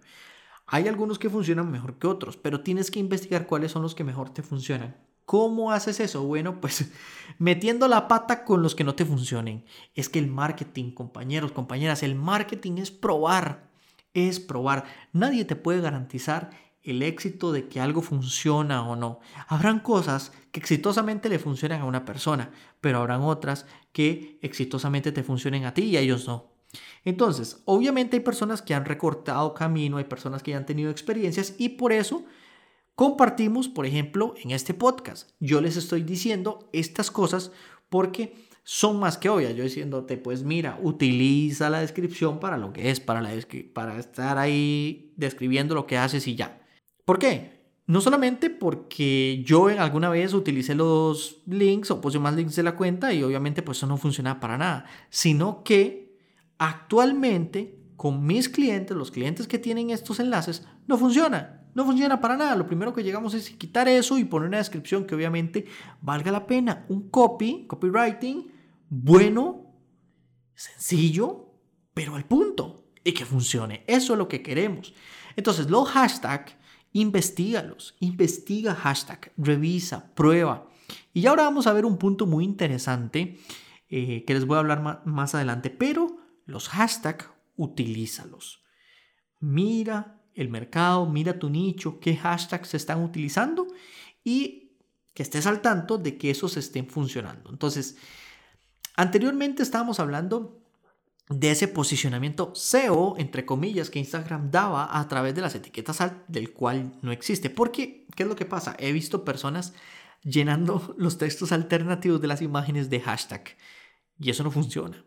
Hay 0.69 0.87
algunos 0.87 1.19
que 1.19 1.29
funcionan 1.29 1.69
mejor 1.69 1.99
que 1.99 2.07
otros, 2.07 2.37
pero 2.37 2.61
tienes 2.61 2.93
que 2.93 3.01
investigar 3.01 3.49
cuáles 3.49 3.73
son 3.73 3.83
los 3.83 3.97
que 3.97 4.05
mejor 4.05 4.31
te 4.31 4.45
funcionan. 4.45 4.97
¿Cómo 5.25 5.73
haces 5.73 5.99
eso? 5.99 6.23
Bueno, 6.23 6.61
pues 6.61 6.93
metiendo 7.39 7.89
la 7.89 8.07
pata 8.07 8.45
con 8.45 8.63
los 8.63 8.77
que 8.77 8.85
no 8.85 8.95
te 8.95 9.05
funcionen. 9.05 9.65
Es 9.97 10.09
que 10.09 10.21
el 10.21 10.29
marketing, 10.29 10.93
compañeros, 10.93 11.51
compañeras, 11.51 12.05
el 12.05 12.15
marketing 12.15 12.79
es 12.79 12.93
probar, 12.93 13.69
es 14.15 14.39
probar. 14.39 14.85
Nadie 15.13 15.45
te 15.45 15.57
puede 15.57 15.81
garantizar 15.81 16.51
el 16.83 17.03
éxito 17.03 17.53
de 17.53 17.69
que 17.69 17.81
algo 17.81 18.03
funciona 18.03 18.89
o 18.89 18.97
no. 18.97 19.21
Habrán 19.49 19.81
cosas 19.81 20.33
que 20.53 20.61
exitosamente 20.61 21.29
le 21.29 21.39
funcionan 21.39 21.83
a 21.83 21.85
una 21.85 22.05
persona, 22.05 22.51
pero 22.81 22.99
habrán 22.99 23.23
otras 23.23 23.67
que 23.93 24.39
exitosamente 24.43 25.13
te 25.13 25.23
funcionen 25.23 25.65
a 25.65 25.75
ti 25.75 25.83
y 25.83 25.97
a 25.97 26.01
ellos 26.01 26.27
no. 26.27 26.51
Entonces, 27.05 27.63
obviamente 27.65 28.17
hay 28.17 28.23
personas 28.23 28.63
que 28.63 28.75
han 28.75 28.85
recortado 28.85 29.55
camino, 29.55 29.97
hay 29.97 30.05
personas 30.05 30.43
que 30.43 30.53
ya 30.53 30.57
han 30.57 30.67
tenido 30.67 30.91
experiencias 30.91 31.55
y 31.59 31.71
por 31.71 31.93
eso 31.93 32.25
compartimos, 32.95 33.69
por 33.69 33.87
ejemplo, 33.87 34.35
en 34.43 34.51
este 34.51 34.75
podcast. 34.75 35.31
Yo 35.41 35.61
les 35.61 35.77
estoy 35.77 36.03
diciendo 36.03 36.69
estas 36.73 37.11
cosas 37.11 37.51
porque 37.89 38.35
son 38.63 39.01
más 39.01 39.19
que 39.19 39.29
obvias. 39.29 39.55
Yo 39.57 39.65
diciéndote, 39.65 40.17
pues 40.17 40.45
mira, 40.45 40.79
utiliza 40.83 41.71
la 41.71 41.81
descripción 41.81 42.39
para 42.39 42.57
lo 42.57 42.73
que 42.73 42.91
es, 42.91 43.01
para, 43.01 43.21
la 43.21 43.31
para 43.73 43.99
estar 43.99 44.39
ahí 44.39 45.13
describiendo 45.17 45.75
lo 45.75 45.87
que 45.87 45.99
haces 45.99 46.27
y 46.29 46.37
ya. 46.37 46.60
¿Por 47.11 47.19
qué? 47.19 47.65
No 47.89 48.01
solamente 48.01 48.51
porque 48.51 49.43
yo 49.45 49.67
alguna 49.67 50.09
vez 50.11 50.33
utilicé 50.33 50.77
los 50.77 51.43
links 51.45 51.91
o 51.91 52.01
puse 52.01 52.21
más 52.21 52.37
links 52.37 52.55
de 52.55 52.63
la 52.63 52.77
cuenta 52.77 53.13
y 53.13 53.25
obviamente 53.25 53.63
pues 53.63 53.79
eso 53.79 53.89
no 53.89 53.97
funciona 53.97 54.39
para 54.39 54.57
nada, 54.57 54.85
sino 55.09 55.65
que 55.65 56.17
actualmente 56.59 57.81
con 57.97 58.25
mis 58.25 58.49
clientes, 58.49 58.97
los 58.97 59.11
clientes 59.11 59.49
que 59.49 59.59
tienen 59.59 59.91
estos 59.91 60.21
enlaces, 60.21 60.65
no 60.87 60.97
funciona. 60.99 61.67
No 61.75 61.85
funciona 61.85 62.21
para 62.21 62.37
nada. 62.37 62.55
Lo 62.55 62.69
primero 62.69 62.93
que 62.93 63.03
llegamos 63.03 63.35
es 63.35 63.51
quitar 63.51 63.89
eso 63.89 64.17
y 64.17 64.25
poner 64.25 64.47
una 64.47 64.59
descripción 64.59 65.05
que 65.05 65.17
obviamente 65.17 65.67
valga 66.01 66.31
la 66.31 66.47
pena. 66.47 66.87
Un 66.91 67.11
copy, 67.11 67.67
copywriting, 67.67 68.53
bueno, 68.89 69.75
sencillo, 70.55 71.57
pero 71.93 72.15
al 72.15 72.25
punto 72.25 72.93
y 73.03 73.11
que 73.11 73.25
funcione. 73.25 73.83
Eso 73.89 74.13
es 74.13 74.19
lo 74.21 74.29
que 74.29 74.43
queremos. 74.43 74.95
Entonces, 75.35 75.69
los 75.69 75.89
hashtags 75.89 76.60
Investígalos, 76.93 77.97
investiga 78.01 78.75
hashtag, 78.75 79.33
revisa, 79.37 80.13
prueba. 80.15 80.69
Y 81.13 81.27
ahora 81.27 81.45
vamos 81.45 81.67
a 81.67 81.73
ver 81.73 81.85
un 81.85 81.99
punto 81.99 82.27
muy 82.27 82.45
interesante 82.45 83.39
eh, 83.89 84.25
que 84.27 84.35
les 84.35 84.45
voy 84.47 84.57
a 84.57 84.61
hablar 84.61 85.03
más 85.05 85.35
adelante, 85.35 85.71
pero 85.71 86.19
los 86.47 86.69
hashtags, 86.69 87.29
utilízalos. 87.57 88.63
Mira 89.39 90.21
el 90.35 90.49
mercado, 90.49 91.07
mira 91.07 91.39
tu 91.39 91.51
nicho, 91.51 92.01
qué 92.01 92.17
hashtags 92.17 92.69
se 92.69 92.77
están 92.77 93.03
utilizando 93.03 93.67
y 94.25 94.73
que 95.15 95.23
estés 95.23 95.47
al 95.47 95.61
tanto 95.61 95.99
de 95.99 96.17
que 96.17 96.31
esos 96.31 96.57
estén 96.57 96.89
funcionando. 96.89 97.51
Entonces, 97.51 97.97
anteriormente 98.97 99.63
estábamos 99.63 100.01
hablando 100.01 100.60
de 101.31 101.53
ese 101.53 101.69
posicionamiento 101.69 102.53
SEO, 102.57 103.15
entre 103.17 103.47
comillas, 103.47 103.89
que 103.89 104.01
Instagram 104.01 104.51
daba 104.51 104.99
a 104.99 105.07
través 105.07 105.33
de 105.35 105.41
las 105.41 105.55
etiquetas 105.55 105.99
del 106.27 106.53
cual 106.53 106.99
no 107.03 107.13
existe. 107.13 107.51
Porque, 107.51 108.07
¿qué 108.17 108.25
es 108.25 108.29
lo 108.29 108.35
que 108.35 108.45
pasa? 108.45 108.75
He 108.81 108.91
visto 108.91 109.25
personas 109.25 109.73
llenando 110.23 110.93
los 110.99 111.19
textos 111.19 111.53
alternativos 111.53 112.21
de 112.21 112.27
las 112.27 112.43
imágenes 112.43 112.91
de 112.91 113.01
hashtag 113.01 113.57
y 114.19 114.31
eso 114.31 114.43
no 114.43 114.51
funciona. 114.51 115.05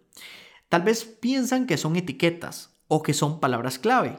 Tal 0.69 0.81
vez 0.83 1.03
piensan 1.03 1.67
que 1.67 1.77
son 1.77 1.97
etiquetas 1.97 2.73
o 2.87 3.03
que 3.03 3.13
son 3.13 3.41
palabras 3.41 3.77
clave. 3.77 4.17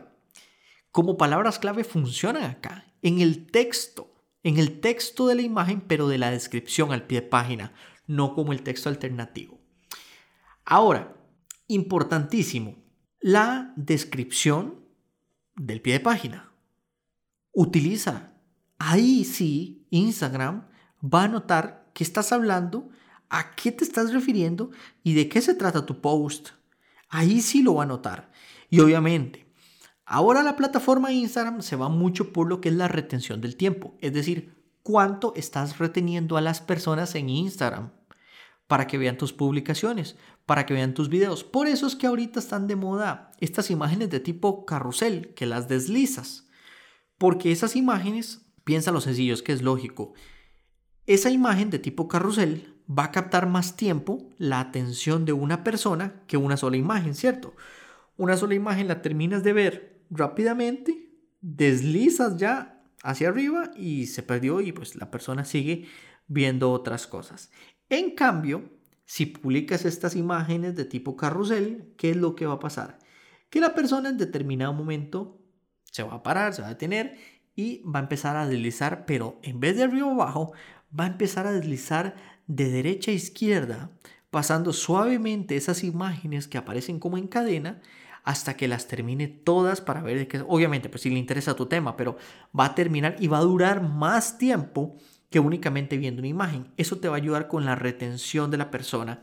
Como 0.90 1.16
palabras 1.16 1.58
clave 1.58 1.84
funcionan 1.84 2.44
acá, 2.44 2.92
en 3.00 3.20
el 3.20 3.46
texto, 3.50 4.14
en 4.42 4.58
el 4.58 4.80
texto 4.80 5.26
de 5.26 5.37
la 5.37 5.42
imagen, 5.42 5.80
pero 5.80 6.06
de 6.06 6.18
la 6.18 6.30
descripción 6.30 6.92
al 6.92 7.06
pie 7.06 7.23
de 7.23 7.28
página, 7.28 7.73
no 8.06 8.34
como 8.34 8.52
el 8.52 8.62
texto 8.62 8.90
alternativo. 8.90 9.58
Ahora, 10.64 11.13
Importantísimo, 11.66 12.76
la 13.21 13.73
descripción 13.76 14.85
del 15.56 15.80
pie 15.80 15.94
de 15.94 16.00
página. 16.00 16.52
Utiliza. 17.52 18.35
Ahí 18.78 19.25
sí, 19.25 19.87
Instagram 19.88 20.66
va 21.02 21.25
a 21.25 21.28
notar 21.28 21.90
que 21.94 22.04
estás 22.04 22.33
hablando, 22.33 22.90
a 23.30 23.54
qué 23.54 23.73
te 23.73 23.85
estás 23.85 24.12
refiriendo 24.12 24.73
y 25.02 25.14
de 25.14 25.30
qué 25.30 25.40
se 25.40 25.54
trata 25.54 25.87
tu 25.87 26.02
post. 26.02 26.50
Ahí 27.09 27.40
sí 27.40 27.62
lo 27.62 27.76
va 27.76 27.85
a 27.85 27.87
notar. 27.87 28.30
Y 28.68 28.80
obviamente, 28.80 29.50
ahora 30.04 30.42
la 30.42 30.56
plataforma 30.56 31.12
Instagram 31.12 31.62
se 31.62 31.76
va 31.76 31.88
mucho 31.88 32.33
por 32.33 32.47
lo 32.47 32.61
que 32.61 32.68
es 32.68 32.75
la 32.75 32.88
retención 32.88 33.40
del 33.40 33.56
tiempo. 33.56 33.97
Es 34.00 34.12
decir, 34.12 34.54
cuánto 34.83 35.33
estás 35.35 35.78
reteniendo 35.78 36.37
a 36.37 36.42
las 36.42 36.61
personas 36.61 37.14
en 37.14 37.30
Instagram 37.30 37.90
para 38.66 38.87
que 38.87 38.99
vean 38.99 39.18
tus 39.18 39.33
publicaciones, 39.33 40.16
para 40.47 40.66
que 40.66 40.75
vean 40.75 40.94
tus 40.94 41.09
videos. 41.09 41.44
Por 41.44 41.66
eso 41.66 41.87
es 41.87 41.97
que 41.97 42.06
ahorita 42.06 42.40
están 42.40 42.66
de 42.66 42.76
moda 42.76 43.33
estas 43.40 43.71
imágenes 43.71 44.11
de 44.11 44.21
tipo 44.21 44.64
carrusel, 44.64 45.35
que 45.35 45.47
las 45.47 45.68
deslizas. 45.68 46.49
Porque 47.18 47.52
esas 47.52 47.76
imágenes, 47.76 48.47
piensa 48.64 48.92
lo 48.92 49.00
sencillo, 49.00 49.35
es 49.35 49.42
que 49.42 49.52
es 49.52 49.62
lógico. 49.62 50.14
Esa 51.06 51.30
imagen 51.30 51.71
de 51.71 51.78
tipo 51.78 52.09
carrusel 52.09 52.75
va 52.88 53.04
a 53.04 53.11
captar 53.11 53.47
más 53.49 53.76
tiempo 53.76 54.30
la 54.38 54.61
atención 54.61 55.25
de 55.25 55.33
una 55.33 55.64
persona 55.64 56.23
que 56.26 56.37
una 56.37 56.56
sola 56.56 56.76
imagen, 56.76 57.14
¿cierto? 57.14 57.54
Una 58.16 58.37
sola 58.37 58.54
imagen 58.54 58.88
la 58.88 59.02
terminas 59.02 59.42
de 59.42 59.52
ver 59.52 60.04
rápidamente, 60.11 61.11
deslizas 61.40 62.37
ya 62.37 62.83
hacia 63.02 63.28
arriba 63.28 63.71
y 63.76 64.06
se 64.06 64.23
perdió 64.23 64.61
y 64.61 64.73
pues 64.73 64.97
la 64.97 65.11
persona 65.11 65.44
sigue 65.44 65.88
viendo 66.26 66.73
otras 66.73 67.06
cosas. 67.06 67.50
En 67.94 68.10
cambio, 68.10 68.64
si 69.04 69.24
publicas 69.26 69.84
estas 69.84 70.16
imágenes 70.16 70.74
de 70.74 70.84
tipo 70.84 71.16
carrusel, 71.16 71.94
¿qué 71.96 72.10
es 72.10 72.16
lo 72.16 72.34
que 72.34 72.44
va 72.44 72.54
a 72.54 72.58
pasar? 72.58 72.98
Que 73.50 73.60
la 73.60 73.72
persona 73.72 74.08
en 74.08 74.18
determinado 74.18 74.72
momento 74.72 75.40
se 75.92 76.02
va 76.02 76.14
a 76.14 76.22
parar, 76.24 76.54
se 76.54 76.62
va 76.62 76.66
a 76.66 76.70
detener 76.70 77.16
y 77.54 77.82
va 77.84 78.00
a 78.00 78.02
empezar 78.02 78.36
a 78.36 78.48
deslizar, 78.48 79.06
pero 79.06 79.38
en 79.44 79.60
vez 79.60 79.76
de 79.76 79.84
arriba 79.84 80.10
abajo, 80.10 80.52
va 80.98 81.04
a 81.04 81.06
empezar 81.06 81.46
a 81.46 81.52
deslizar 81.52 82.16
de 82.48 82.68
derecha 82.68 83.12
a 83.12 83.14
izquierda, 83.14 83.92
pasando 84.28 84.72
suavemente 84.72 85.54
esas 85.54 85.84
imágenes 85.84 86.48
que 86.48 86.58
aparecen 86.58 86.98
como 86.98 87.16
en 87.16 87.28
cadena 87.28 87.80
hasta 88.24 88.56
que 88.56 88.66
las 88.66 88.88
termine 88.88 89.28
todas 89.28 89.80
para 89.80 90.02
ver 90.02 90.26
que 90.26 90.40
obviamente 90.40 90.88
pues 90.88 91.02
si 91.02 91.10
le 91.10 91.20
interesa 91.20 91.54
tu 91.54 91.66
tema, 91.66 91.96
pero 91.96 92.16
va 92.58 92.64
a 92.64 92.74
terminar 92.74 93.14
y 93.20 93.28
va 93.28 93.38
a 93.38 93.42
durar 93.42 93.84
más 93.84 94.36
tiempo 94.36 94.96
que 95.31 95.40
únicamente 95.40 95.97
viendo 95.97 96.21
una 96.21 96.28
imagen. 96.28 96.73
Eso 96.76 96.99
te 96.99 97.09
va 97.09 97.16
a 97.16 97.19
ayudar 97.19 97.49
con 97.49 97.64
la 97.64 97.75
retención 97.75 98.50
de 98.50 98.57
la 98.57 98.71
persona. 98.71 99.23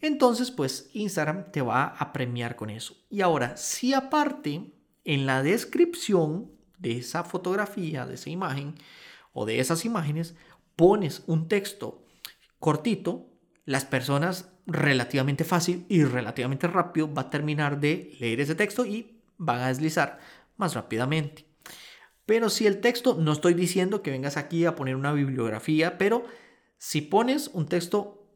Entonces, 0.00 0.50
pues 0.50 0.90
Instagram 0.92 1.50
te 1.50 1.62
va 1.62 1.84
a 1.84 2.12
premiar 2.12 2.56
con 2.56 2.70
eso. 2.70 2.96
Y 3.10 3.22
ahora, 3.22 3.56
si 3.56 3.92
aparte 3.92 4.72
en 5.04 5.26
la 5.26 5.42
descripción 5.42 6.50
de 6.78 6.98
esa 6.98 7.24
fotografía, 7.24 8.06
de 8.06 8.14
esa 8.14 8.30
imagen 8.30 8.74
o 9.32 9.46
de 9.46 9.58
esas 9.58 9.84
imágenes, 9.84 10.36
pones 10.76 11.24
un 11.26 11.48
texto 11.48 12.04
cortito, 12.60 13.26
las 13.64 13.84
personas 13.84 14.52
relativamente 14.66 15.44
fácil 15.44 15.86
y 15.88 16.04
relativamente 16.04 16.66
rápido 16.66 17.12
va 17.12 17.22
a 17.22 17.30
terminar 17.30 17.80
de 17.80 18.16
leer 18.20 18.40
ese 18.40 18.54
texto 18.54 18.84
y 18.86 19.20
van 19.38 19.60
a 19.60 19.68
deslizar 19.68 20.18
más 20.56 20.74
rápidamente. 20.74 21.47
Pero 22.28 22.50
si 22.50 22.66
el 22.66 22.82
texto, 22.82 23.16
no 23.18 23.32
estoy 23.32 23.54
diciendo 23.54 24.02
que 24.02 24.10
vengas 24.10 24.36
aquí 24.36 24.66
a 24.66 24.76
poner 24.76 24.96
una 24.96 25.14
bibliografía, 25.14 25.96
pero 25.96 26.26
si 26.76 27.00
pones 27.00 27.48
un 27.54 27.64
texto 27.64 28.28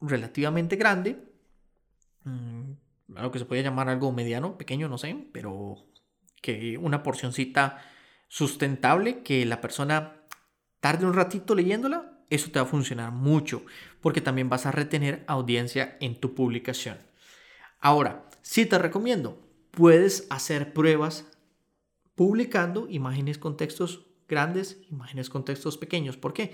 relativamente 0.00 0.76
grande, 0.76 1.18
mm, 2.22 3.16
algo 3.16 3.32
que 3.32 3.40
se 3.40 3.46
puede 3.46 3.64
llamar 3.64 3.88
algo 3.88 4.12
mediano, 4.12 4.56
pequeño, 4.56 4.88
no 4.88 4.98
sé, 4.98 5.26
pero 5.32 5.84
que 6.40 6.78
una 6.78 7.02
porcioncita 7.02 7.82
sustentable, 8.28 9.24
que 9.24 9.44
la 9.44 9.60
persona 9.60 10.22
tarde 10.78 11.04
un 11.04 11.14
ratito 11.14 11.56
leyéndola, 11.56 12.20
eso 12.30 12.52
te 12.52 12.60
va 12.60 12.66
a 12.66 12.68
funcionar 12.68 13.10
mucho, 13.10 13.64
porque 14.00 14.20
también 14.20 14.48
vas 14.48 14.64
a 14.64 14.70
retener 14.70 15.24
audiencia 15.26 15.96
en 16.00 16.20
tu 16.20 16.36
publicación. 16.36 16.98
Ahora, 17.80 18.28
si 18.42 18.64
te 18.64 18.78
recomiendo, 18.78 19.44
puedes 19.72 20.28
hacer 20.30 20.72
pruebas 20.72 21.26
publicando 22.20 22.86
imágenes 22.90 23.38
con 23.38 23.56
textos 23.56 24.04
grandes, 24.28 24.78
imágenes 24.90 25.30
con 25.30 25.42
textos 25.42 25.78
pequeños. 25.78 26.18
¿Por 26.18 26.34
qué? 26.34 26.52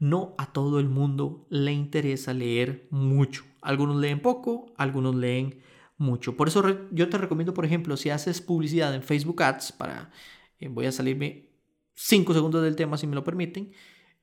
No 0.00 0.34
a 0.38 0.52
todo 0.52 0.80
el 0.80 0.88
mundo 0.88 1.46
le 1.50 1.70
interesa 1.70 2.32
leer 2.34 2.88
mucho. 2.90 3.44
Algunos 3.62 4.00
leen 4.00 4.20
poco, 4.20 4.74
algunos 4.76 5.14
leen 5.14 5.62
mucho. 5.98 6.36
Por 6.36 6.48
eso 6.48 6.64
yo 6.90 7.08
te 7.08 7.16
recomiendo, 7.16 7.54
por 7.54 7.64
ejemplo, 7.64 7.96
si 7.96 8.10
haces 8.10 8.40
publicidad 8.40 8.92
en 8.92 9.04
Facebook 9.04 9.40
Ads, 9.40 9.70
para, 9.70 10.10
eh, 10.58 10.66
voy 10.66 10.86
a 10.86 10.90
salirme 10.90 11.46
5 11.94 12.34
segundos 12.34 12.64
del 12.64 12.74
tema 12.74 12.96
si 12.96 13.06
me 13.06 13.14
lo 13.14 13.22
permiten, 13.22 13.70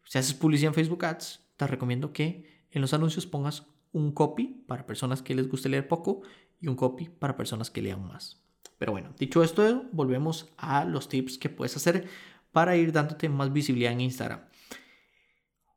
si 0.04 0.18
haces 0.18 0.34
publicidad 0.34 0.72
en 0.72 0.76
Facebook 0.76 1.06
Ads, 1.06 1.54
te 1.56 1.68
recomiendo 1.68 2.12
que 2.12 2.66
en 2.70 2.82
los 2.82 2.94
anuncios 2.94 3.26
pongas 3.26 3.66
un 3.94 4.12
copy 4.12 4.66
para 4.68 4.86
personas 4.86 5.22
que 5.22 5.36
les 5.36 5.48
guste 5.48 5.70
leer 5.70 5.88
poco 5.88 6.24
y 6.60 6.68
un 6.68 6.76
copy 6.76 7.08
para 7.08 7.38
personas 7.38 7.72
que 7.72 7.82
lean 7.82 8.06
más. 8.06 8.42
Pero 8.77 8.91
bueno, 8.91 9.13
dicho 9.18 9.44
esto, 9.44 9.86
volvemos 9.91 10.50
a 10.58 10.86
los 10.86 11.08
tips 11.08 11.38
que 11.38 11.50
puedes 11.50 11.75
hacer 11.75 12.08
para 12.51 12.75
ir 12.75 12.91
dándote 12.91 13.30
más 13.30 13.53
visibilidad 13.53 13.94
en 13.94 14.01
Instagram. 14.01 14.41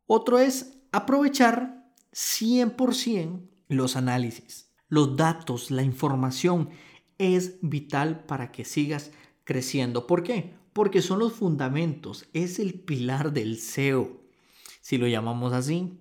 Otro 0.06 0.38
es 0.38 0.78
aprovechar 0.92 1.90
100% 2.12 3.40
los 3.68 3.96
análisis. 3.96 4.70
Los 4.88 5.16
datos, 5.16 5.70
la 5.70 5.82
información 5.82 6.70
es 7.18 7.58
vital 7.62 8.24
para 8.24 8.52
que 8.52 8.64
sigas 8.64 9.10
creciendo. 9.44 10.06
¿Por 10.06 10.22
qué? 10.22 10.54
Porque 10.72 11.02
son 11.02 11.18
los 11.20 11.32
fundamentos, 11.32 12.26
es 12.32 12.58
el 12.58 12.74
pilar 12.74 13.32
del 13.32 13.58
SEO. 13.58 14.20
Si 14.80 14.98
lo 14.98 15.06
llamamos 15.06 15.52
así, 15.52 16.00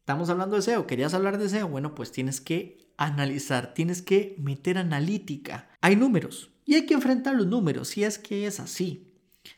estamos 0.00 0.30
hablando 0.30 0.56
de 0.56 0.62
SEO, 0.62 0.86
querías 0.86 1.14
hablar 1.14 1.38
de 1.38 1.48
SEO, 1.48 1.68
bueno, 1.68 1.94
pues 1.94 2.10
tienes 2.10 2.40
que 2.40 2.84
analizar, 2.96 3.74
tienes 3.74 4.02
que 4.02 4.34
meter 4.38 4.78
analítica. 4.78 5.68
Hay 5.84 5.96
números 5.96 6.50
y 6.64 6.76
hay 6.76 6.86
que 6.86 6.94
enfrentar 6.94 7.34
los 7.34 7.46
números, 7.46 7.88
si 7.88 8.04
es 8.04 8.18
que 8.18 8.46
es 8.46 8.58
así. 8.58 9.12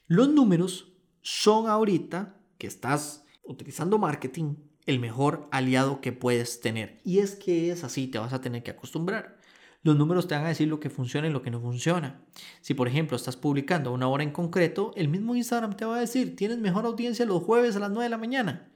Los 0.09 0.29
números 0.29 0.93
son 1.23 1.69
ahorita 1.69 2.35
que 2.59 2.67
estás 2.67 3.25
utilizando 3.45 3.97
marketing 3.97 4.57
el 4.87 4.99
mejor 4.99 5.47
aliado 5.53 6.01
que 6.01 6.11
puedes 6.11 6.61
tener. 6.61 7.01
Y 7.05 7.21
es 7.21 7.37
que 7.37 7.71
es 7.71 7.85
así, 7.85 8.09
te 8.09 8.19
vas 8.19 8.33
a 8.33 8.41
tener 8.41 8.65
que 8.65 8.73
acostumbrar. 8.73 9.39
Los 9.85 9.95
números 9.95 10.27
te 10.27 10.35
van 10.35 10.47
a 10.47 10.49
decir 10.49 10.67
lo 10.67 10.81
que 10.81 10.91
funciona 10.91 11.29
y 11.29 11.31
lo 11.31 11.43
que 11.43 11.53
no 11.53 11.61
funciona. 11.61 12.21
Si 12.61 12.75
por 12.75 12.89
ejemplo 12.89 13.17
estás 13.17 13.37
publicando 13.37 13.93
una 13.93 14.09
hora 14.09 14.25
en 14.25 14.33
concreto, 14.33 14.91
el 14.97 15.07
mismo 15.07 15.37
Instagram 15.37 15.77
te 15.77 15.85
va 15.85 15.95
a 15.95 16.01
decir, 16.01 16.35
tienes 16.35 16.59
mejor 16.59 16.87
audiencia 16.87 17.25
los 17.25 17.45
jueves 17.45 17.77
a 17.77 17.79
las 17.79 17.91
9 17.91 18.03
de 18.03 18.11
la 18.11 18.19
mañana. 18.19 18.69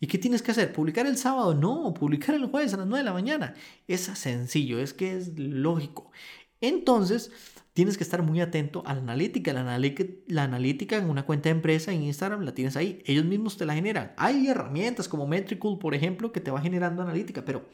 ¿Y 0.00 0.06
qué 0.06 0.16
tienes 0.16 0.40
que 0.40 0.50
hacer? 0.50 0.72
¿Publicar 0.72 1.06
el 1.06 1.16
sábado? 1.16 1.54
No, 1.54 1.92
publicar 1.92 2.34
el 2.34 2.46
jueves 2.46 2.72
a 2.74 2.78
las 2.78 2.86
9 2.86 3.00
de 3.00 3.04
la 3.04 3.12
mañana. 3.12 3.54
Es 3.86 4.02
sencillo, 4.02 4.78
es 4.78 4.92
que 4.92 5.16
es 5.16 5.38
lógico. 5.38 6.10
Entonces, 6.68 7.30
tienes 7.72 7.98
que 7.98 8.04
estar 8.04 8.22
muy 8.22 8.40
atento 8.40 8.82
a 8.86 8.94
la 8.94 9.00
analítica. 9.00 9.52
La, 9.52 9.60
analítica. 10.42 10.96
en 10.96 11.10
una 11.10 11.26
cuenta 11.26 11.48
de 11.48 11.56
empresa 11.56 11.92
en 11.92 12.02
Instagram 12.02 12.42
la 12.42 12.54
tienes 12.54 12.76
ahí. 12.76 13.02
Ellos 13.04 13.24
mismos 13.24 13.56
te 13.56 13.66
la 13.66 13.74
generan. 13.74 14.12
Hay 14.16 14.48
herramientas 14.48 15.08
como 15.08 15.26
Metricool, 15.26 15.78
por 15.78 15.94
ejemplo, 15.94 16.32
que 16.32 16.40
te 16.40 16.50
va 16.50 16.60
generando 16.60 17.02
analítica, 17.02 17.44
pero 17.44 17.66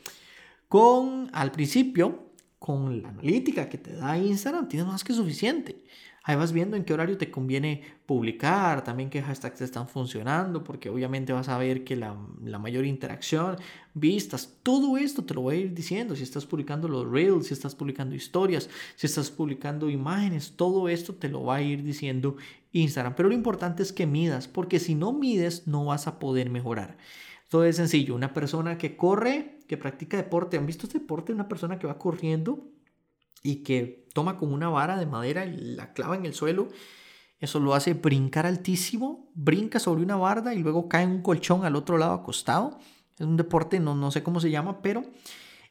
con 0.69 1.31
al 1.33 1.53
principio, 1.53 2.33
con 2.59 3.03
la 3.03 3.11
analítica 3.11 3.69
que 3.69 3.79
te 3.79 3.95
da 3.95 4.19
Instagram, 4.19 4.69
tienes 4.69 4.89
más 4.89 5.05
que 5.05 5.13
suficiente. 5.13 5.85
Ahí 6.25 6.37
vas 6.37 6.53
viendo 6.53 6.77
en 6.77 6.85
qué 6.85 6.95
horario 6.95 7.19
te 7.19 7.33
conviene 7.33 7.83
publicar, 8.07 8.85
también 8.85 9.11
qué 9.11 9.21
hashtags 9.23 9.61
están 9.61 9.89
funcionando, 9.89 10.63
porque 10.63 10.89
obviamente 10.89 11.33
vas 11.33 11.49
a 11.49 11.59
ver 11.59 11.83
que 11.83 11.97
la, 11.97 12.15
mayor 12.61 12.85
interacción, 12.85 13.57
vistas, 13.95 14.59
todo 14.63 14.97
esto 14.97 15.25
te 15.25 15.35
lo 15.35 15.43
voy 15.43 15.57
a 15.57 15.59
ir 15.59 15.75
diciendo. 15.75 16.15
Si 16.15 16.23
estás 16.23 16.47
publicando 16.47 16.87
los 16.87 17.11
reels, 17.11 17.49
si 17.49 17.55
estás 17.55 17.75
publicando 17.75 18.15
historias, 18.15 18.71
si 18.95 19.07
estás 19.07 19.33
publicando 19.33 19.91
imágenes, 19.91 20.53
todo 20.55 20.89
esto 20.89 21.15
te 21.15 21.29
lo 21.29 21.43
va 21.43 21.57
a 21.57 21.63
ir 21.63 21.83
diciendo 21.83 22.37
Instagram. 22.71 23.15
Pero 23.17 23.29
lo 23.29 23.35
importante 23.35 23.83
es 23.83 23.93
que 23.93 24.07
midas, 24.07 24.47
porque 24.47 24.79
si 24.79 24.95
no 24.95 25.13
mides, 25.13 25.67
no 25.67 25.87
vas 25.87 26.07
a 26.07 26.21
poder 26.21 26.51
mejorar. 26.51 26.97
Todo 27.49 27.65
es 27.65 27.77
sencillo. 27.77 28.15
Una 28.15 28.33
persona 28.33 28.79
que 28.79 28.97
corre, 28.97 29.59
que 29.67 29.77
practica 29.77 30.17
deporte, 30.17 30.57
¿han 30.57 30.67
visto 30.67 30.87
este 30.87 31.01
deporte? 31.01 31.33
Una 31.33 31.49
persona 31.49 31.81
que 31.81 31.89
va 31.89 31.99
corriendo 31.99 32.65
y 33.43 33.57
que 33.63 34.07
toma 34.15 34.37
como 34.37 34.55
una 34.55 34.69
vara 34.69 34.97
de 34.97 35.07
madera 35.07 35.45
y 35.47 35.57
la 35.57 35.93
clava 35.93 36.17
en 36.17 36.27
el 36.27 36.35
suelo. 36.35 36.69
Eso 37.39 37.59
lo 37.59 37.75
hace 37.75 37.95
brincar 37.95 38.47
altísimo, 38.47 39.31
brinca 39.35 39.81
sobre 39.81 40.03
una 40.03 40.17
barda 40.17 40.55
y 40.55 40.59
luego 40.59 40.89
cae 40.89 41.05
en 41.05 41.11
un 41.11 41.23
colchón 41.23 41.65
al 41.65 41.75
otro 41.75 41.99
lado 41.99 42.13
acostado. 42.13 42.79
Es 43.19 43.27
un 43.27 43.37
deporte, 43.37 43.81
no, 43.81 43.95
no 43.95 44.11
sé 44.11 44.23
cómo 44.23 44.39
se 44.41 44.51
llama, 44.51 44.81
pero 44.81 45.05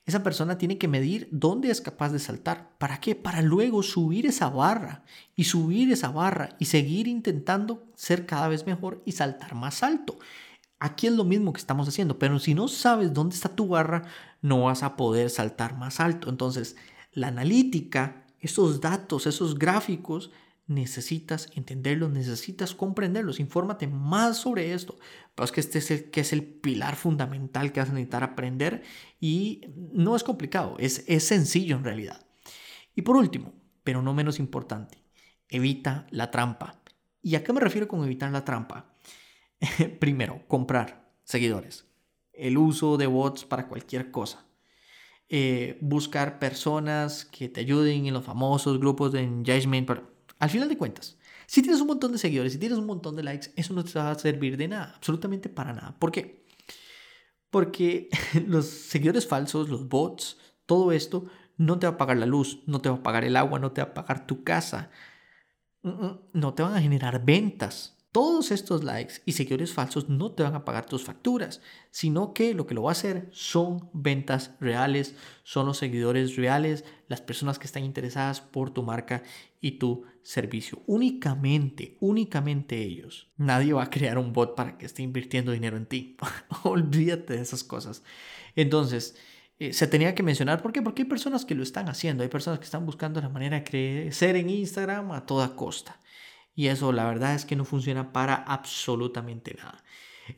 esa 0.05 0.23
persona 0.23 0.57
tiene 0.57 0.77
que 0.77 0.87
medir 0.87 1.29
dónde 1.31 1.69
es 1.69 1.79
capaz 1.79 2.11
de 2.11 2.19
saltar. 2.19 2.75
¿Para 2.77 2.99
qué? 2.99 3.15
Para 3.15 3.41
luego 3.41 3.83
subir 3.83 4.25
esa 4.25 4.49
barra 4.49 5.03
y 5.35 5.45
subir 5.45 5.91
esa 5.91 6.09
barra 6.09 6.55
y 6.59 6.65
seguir 6.65 7.07
intentando 7.07 7.85
ser 7.95 8.25
cada 8.25 8.47
vez 8.47 8.65
mejor 8.65 9.01
y 9.05 9.13
saltar 9.13 9.55
más 9.55 9.83
alto. 9.83 10.17
Aquí 10.79 11.05
es 11.05 11.13
lo 11.13 11.23
mismo 11.23 11.53
que 11.53 11.59
estamos 11.59 11.87
haciendo, 11.87 12.17
pero 12.17 12.39
si 12.39 12.55
no 12.55 12.67
sabes 12.67 13.13
dónde 13.13 13.35
está 13.35 13.49
tu 13.49 13.67
barra, 13.67 14.01
no 14.41 14.63
vas 14.63 14.81
a 14.81 14.97
poder 14.97 15.29
saltar 15.29 15.77
más 15.77 15.99
alto. 15.99 16.27
Entonces, 16.29 16.75
la 17.11 17.27
analítica, 17.27 18.25
esos 18.39 18.81
datos, 18.81 19.27
esos 19.27 19.57
gráficos, 19.57 20.31
necesitas 20.67 21.49
entenderlos, 21.55 22.11
necesitas 22.11 22.73
comprenderlos, 22.73 23.39
infórmate 23.39 23.87
más 23.87 24.37
sobre 24.37 24.73
esto. 24.73 24.97
Pero 25.35 25.45
es 25.45 25.51
que 25.51 25.59
este 25.59 25.79
es 25.79 25.91
el, 25.91 26.11
que 26.11 26.21
es 26.21 26.33
el 26.33 26.43
pilar 26.43 26.95
fundamental 26.95 27.71
que 27.71 27.79
vas 27.79 27.89
a 27.89 27.93
necesitar 27.93 28.23
aprender 28.23 28.83
y 29.19 29.61
no 29.93 30.15
es 30.15 30.23
complicado, 30.23 30.75
es, 30.79 31.03
es 31.07 31.25
sencillo 31.25 31.75
en 31.75 31.83
realidad. 31.83 32.25
Y 32.95 33.01
por 33.01 33.15
último, 33.15 33.53
pero 33.83 34.01
no 34.01 34.13
menos 34.13 34.39
importante, 34.39 35.03
evita 35.49 36.07
la 36.11 36.31
trampa. 36.31 36.81
¿Y 37.21 37.35
a 37.35 37.43
qué 37.43 37.53
me 37.53 37.59
refiero 37.59 37.87
con 37.87 38.03
evitar 38.03 38.31
la 38.31 38.45
trampa? 38.45 38.95
Primero, 39.99 40.47
comprar 40.47 41.11
seguidores. 41.23 41.85
El 42.33 42.57
uso 42.57 42.97
de 42.97 43.07
bots 43.07 43.45
para 43.45 43.67
cualquier 43.67 44.09
cosa. 44.11 44.45
Eh, 45.33 45.77
buscar 45.79 46.39
personas 46.39 47.23
que 47.23 47.47
te 47.47 47.61
ayuden 47.61 48.05
en 48.05 48.13
los 48.13 48.25
famosos 48.25 48.77
grupos 48.79 49.13
de 49.13 49.21
engagement. 49.21 49.87
Pero 49.87 50.11
al 50.39 50.49
final 50.49 50.67
de 50.67 50.77
cuentas, 50.77 51.17
si 51.47 51.61
tienes 51.61 51.79
un 51.79 51.87
montón 51.87 52.11
de 52.11 52.17
seguidores, 52.17 52.51
si 52.51 52.59
tienes 52.59 52.77
un 52.77 52.85
montón 52.85 53.15
de 53.15 53.23
likes, 53.23 53.49
eso 53.55 53.73
no 53.73 53.81
te 53.85 53.97
va 53.97 54.11
a 54.11 54.19
servir 54.19 54.57
de 54.57 54.67
nada, 54.67 54.91
absolutamente 54.93 55.47
para 55.47 55.71
nada. 55.71 55.95
¿Por 55.97 56.11
qué? 56.11 56.45
Porque 57.49 58.09
los 58.45 58.65
seguidores 58.65 59.25
falsos, 59.25 59.69
los 59.69 59.87
bots, 59.87 60.37
todo 60.65 60.91
esto 60.91 61.27
no 61.55 61.79
te 61.79 61.87
va 61.87 61.93
a 61.93 61.97
pagar 61.97 62.17
la 62.17 62.25
luz, 62.25 62.59
no 62.65 62.81
te 62.81 62.89
va 62.89 62.97
a 62.97 63.03
pagar 63.03 63.23
el 63.23 63.37
agua, 63.37 63.57
no 63.57 63.71
te 63.71 63.81
va 63.81 63.87
a 63.87 63.93
pagar 63.93 64.27
tu 64.27 64.43
casa, 64.43 64.91
mm, 65.83 65.89
mm, 65.89 66.19
no 66.33 66.53
te 66.53 66.63
van 66.63 66.73
a 66.73 66.81
generar 66.81 67.23
ventas. 67.23 68.00
Todos 68.11 68.51
estos 68.51 68.83
likes 68.83 69.21
y 69.25 69.31
seguidores 69.31 69.71
falsos 69.71 70.09
no 70.09 70.33
te 70.33 70.43
van 70.43 70.55
a 70.55 70.65
pagar 70.65 70.85
tus 70.85 71.05
facturas, 71.05 71.61
sino 71.91 72.33
que 72.33 72.53
lo 72.53 72.67
que 72.67 72.73
lo 72.73 72.83
va 72.83 72.91
a 72.91 72.93
hacer 72.93 73.29
son 73.31 73.89
ventas 73.93 74.51
reales, 74.59 75.15
son 75.43 75.65
los 75.65 75.77
seguidores 75.77 76.35
reales, 76.35 76.83
las 77.07 77.21
personas 77.21 77.57
que 77.57 77.67
están 77.67 77.85
interesadas 77.85 78.41
por 78.41 78.71
tu 78.71 78.83
marca 78.83 79.23
y 79.61 79.79
tu 79.79 80.03
servicio. 80.23 80.81
Únicamente, 80.87 81.95
únicamente 82.01 82.81
ellos. 82.81 83.29
Nadie 83.37 83.71
va 83.71 83.83
a 83.83 83.89
crear 83.89 84.17
un 84.17 84.33
bot 84.33 84.55
para 84.55 84.77
que 84.77 84.87
esté 84.87 85.03
invirtiendo 85.03 85.53
dinero 85.53 85.77
en 85.77 85.85
ti. 85.85 86.17
Olvídate 86.63 87.35
de 87.35 87.41
esas 87.41 87.63
cosas. 87.63 88.03
Entonces, 88.57 89.15
eh, 89.57 89.71
se 89.71 89.87
tenía 89.87 90.15
que 90.15 90.23
mencionar, 90.23 90.61
¿por 90.61 90.73
qué? 90.73 90.81
Porque 90.81 91.03
hay 91.03 91.07
personas 91.07 91.45
que 91.45 91.55
lo 91.55 91.63
están 91.63 91.87
haciendo, 91.87 92.23
hay 92.23 92.29
personas 92.29 92.59
que 92.59 92.65
están 92.65 92.85
buscando 92.85 93.21
la 93.21 93.29
manera 93.29 93.57
de 93.57 93.63
crecer 93.63 94.35
en 94.35 94.49
Instagram 94.49 95.11
a 95.11 95.25
toda 95.25 95.55
costa. 95.55 96.00
Y 96.55 96.67
eso 96.67 96.91
la 96.91 97.05
verdad 97.05 97.35
es 97.35 97.45
que 97.45 97.55
no 97.55 97.65
funciona 97.65 98.11
para 98.11 98.35
absolutamente 98.35 99.55
nada. 99.55 99.83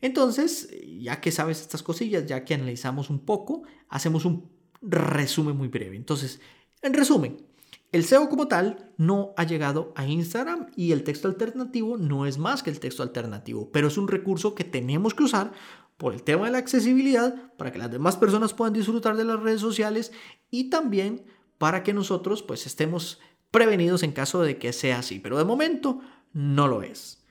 Entonces, 0.02 0.70
ya 1.00 1.22
que 1.22 1.32
sabes 1.32 1.62
estas 1.62 1.84
cosillas, 1.84 2.26
ya 2.26 2.44
que 2.46 2.54
analizamos 2.54 3.10
un 3.10 3.20
poco, 3.20 3.64
hacemos 3.90 4.26
un 4.26 4.50
resumen 4.82 5.58
muy 5.58 5.68
breve. 5.68 5.96
Entonces, 5.96 6.40
en 6.82 6.94
resumen, 6.94 7.46
el 7.92 8.06
SEO 8.06 8.28
como 8.28 8.48
tal 8.48 8.92
no 8.98 9.34
ha 9.38 9.44
llegado 9.44 9.94
a 9.96 10.08
Instagram 10.08 10.72
y 10.76 10.92
el 10.94 11.04
texto 11.04 11.28
alternativo 11.28 11.98
no 11.98 12.26
es 12.26 12.38
más 12.38 12.64
que 12.64 12.72
el 12.72 12.80
texto 12.80 13.04
alternativo, 13.04 13.70
pero 13.72 13.88
es 13.88 13.98
un 13.98 14.08
recurso 14.08 14.56
que 14.56 14.64
tenemos 14.64 15.14
que 15.14 15.24
usar 15.24 15.52
por 15.98 16.14
el 16.14 16.24
tema 16.24 16.46
de 16.46 16.52
la 16.52 16.58
accesibilidad 16.58 17.54
para 17.56 17.72
que 17.72 17.78
las 17.78 17.92
demás 17.92 18.18
personas 18.18 18.54
puedan 18.54 18.74
disfrutar 18.74 19.16
de 19.16 19.26
las 19.26 19.40
redes 19.40 19.62
sociales 19.62 20.12
y 20.50 20.72
también 20.72 21.24
para 21.60 21.84
que 21.84 21.94
nosotros 21.94 22.42
pues 22.42 22.66
estemos 22.66 23.20
prevenidos 23.54 24.02
en 24.02 24.12
caso 24.14 24.42
de 24.42 24.58
que 24.58 24.74
sea 24.74 25.00
así, 25.00 25.20
pero 25.20 25.38
de 25.38 25.46
momento 25.46 26.02
no 26.34 26.68
lo 26.68 26.82
es. 26.82 27.24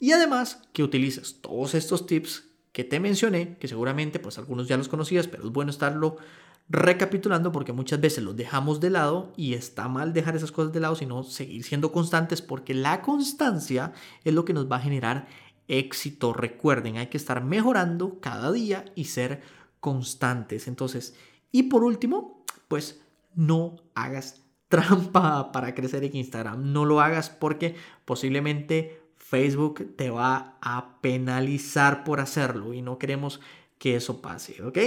Y 0.00 0.10
además 0.10 0.62
que 0.72 0.82
utilices 0.82 1.40
todos 1.40 1.74
estos 1.74 2.06
tips 2.06 2.44
que 2.72 2.82
te 2.82 2.98
mencioné, 2.98 3.56
que 3.56 3.68
seguramente 3.68 4.18
pues 4.18 4.36
algunos 4.36 4.66
ya 4.66 4.76
los 4.76 4.88
conocías, 4.88 5.28
pero 5.28 5.44
es 5.44 5.50
bueno 5.52 5.70
estarlo 5.70 6.16
recapitulando 6.68 7.52
porque 7.52 7.72
muchas 7.72 8.00
veces 8.00 8.24
los 8.24 8.36
dejamos 8.36 8.80
de 8.80 8.90
lado 8.90 9.32
y 9.36 9.54
está 9.54 9.86
mal 9.86 10.12
dejar 10.12 10.34
esas 10.34 10.50
cosas 10.50 10.72
de 10.72 10.80
lado, 10.80 10.96
sino 10.96 11.22
seguir 11.22 11.62
siendo 11.62 11.92
constantes 11.92 12.42
porque 12.42 12.74
la 12.74 13.00
constancia 13.00 13.92
es 14.24 14.34
lo 14.34 14.44
que 14.44 14.52
nos 14.52 14.70
va 14.70 14.76
a 14.76 14.80
generar 14.80 15.28
éxito. 15.68 16.32
Recuerden, 16.32 16.96
hay 16.96 17.06
que 17.06 17.16
estar 17.16 17.44
mejorando 17.44 18.18
cada 18.18 18.50
día 18.50 18.86
y 18.96 19.04
ser 19.04 19.40
constantes. 19.78 20.66
Entonces, 20.66 21.14
y 21.52 21.64
por 21.64 21.84
último, 21.84 22.44
pues 22.66 23.00
no 23.36 23.76
hagas 23.94 24.42
trampa 24.70 25.52
para 25.52 25.74
crecer 25.74 26.04
en 26.04 26.16
Instagram. 26.16 26.72
No 26.72 26.86
lo 26.86 27.02
hagas 27.02 27.28
porque 27.28 27.74
posiblemente 28.06 29.02
Facebook 29.18 29.94
te 29.96 30.08
va 30.08 30.56
a 30.62 31.00
penalizar 31.02 32.02
por 32.04 32.20
hacerlo 32.20 32.72
y 32.72 32.80
no 32.80 32.98
queremos 32.98 33.40
que 33.78 33.96
eso 33.96 34.22
pase, 34.22 34.62
¿ok? 34.62 34.78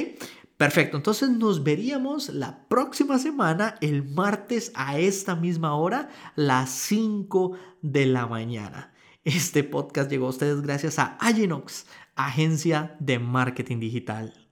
Perfecto, 0.58 0.98
entonces 0.98 1.30
nos 1.30 1.64
veríamos 1.64 2.30
la 2.30 2.68
próxima 2.68 3.18
semana, 3.18 3.76
el 3.82 4.04
martes 4.04 4.72
a 4.76 5.00
esta 5.00 5.36
misma 5.36 5.76
hora, 5.76 6.10
las 6.36 6.70
5 6.70 7.54
de 7.82 8.06
la 8.06 8.28
mañana. 8.28 8.94
Este 9.24 9.64
podcast 9.64 10.12
llegó 10.12 10.28
a 10.28 10.30
ustedes 10.30 10.62
gracias 10.62 11.00
a 11.00 11.18
Aginox, 11.20 11.88
agencia 12.16 12.96
de 13.00 13.20
marketing 13.20 13.80
digital. 13.80 14.43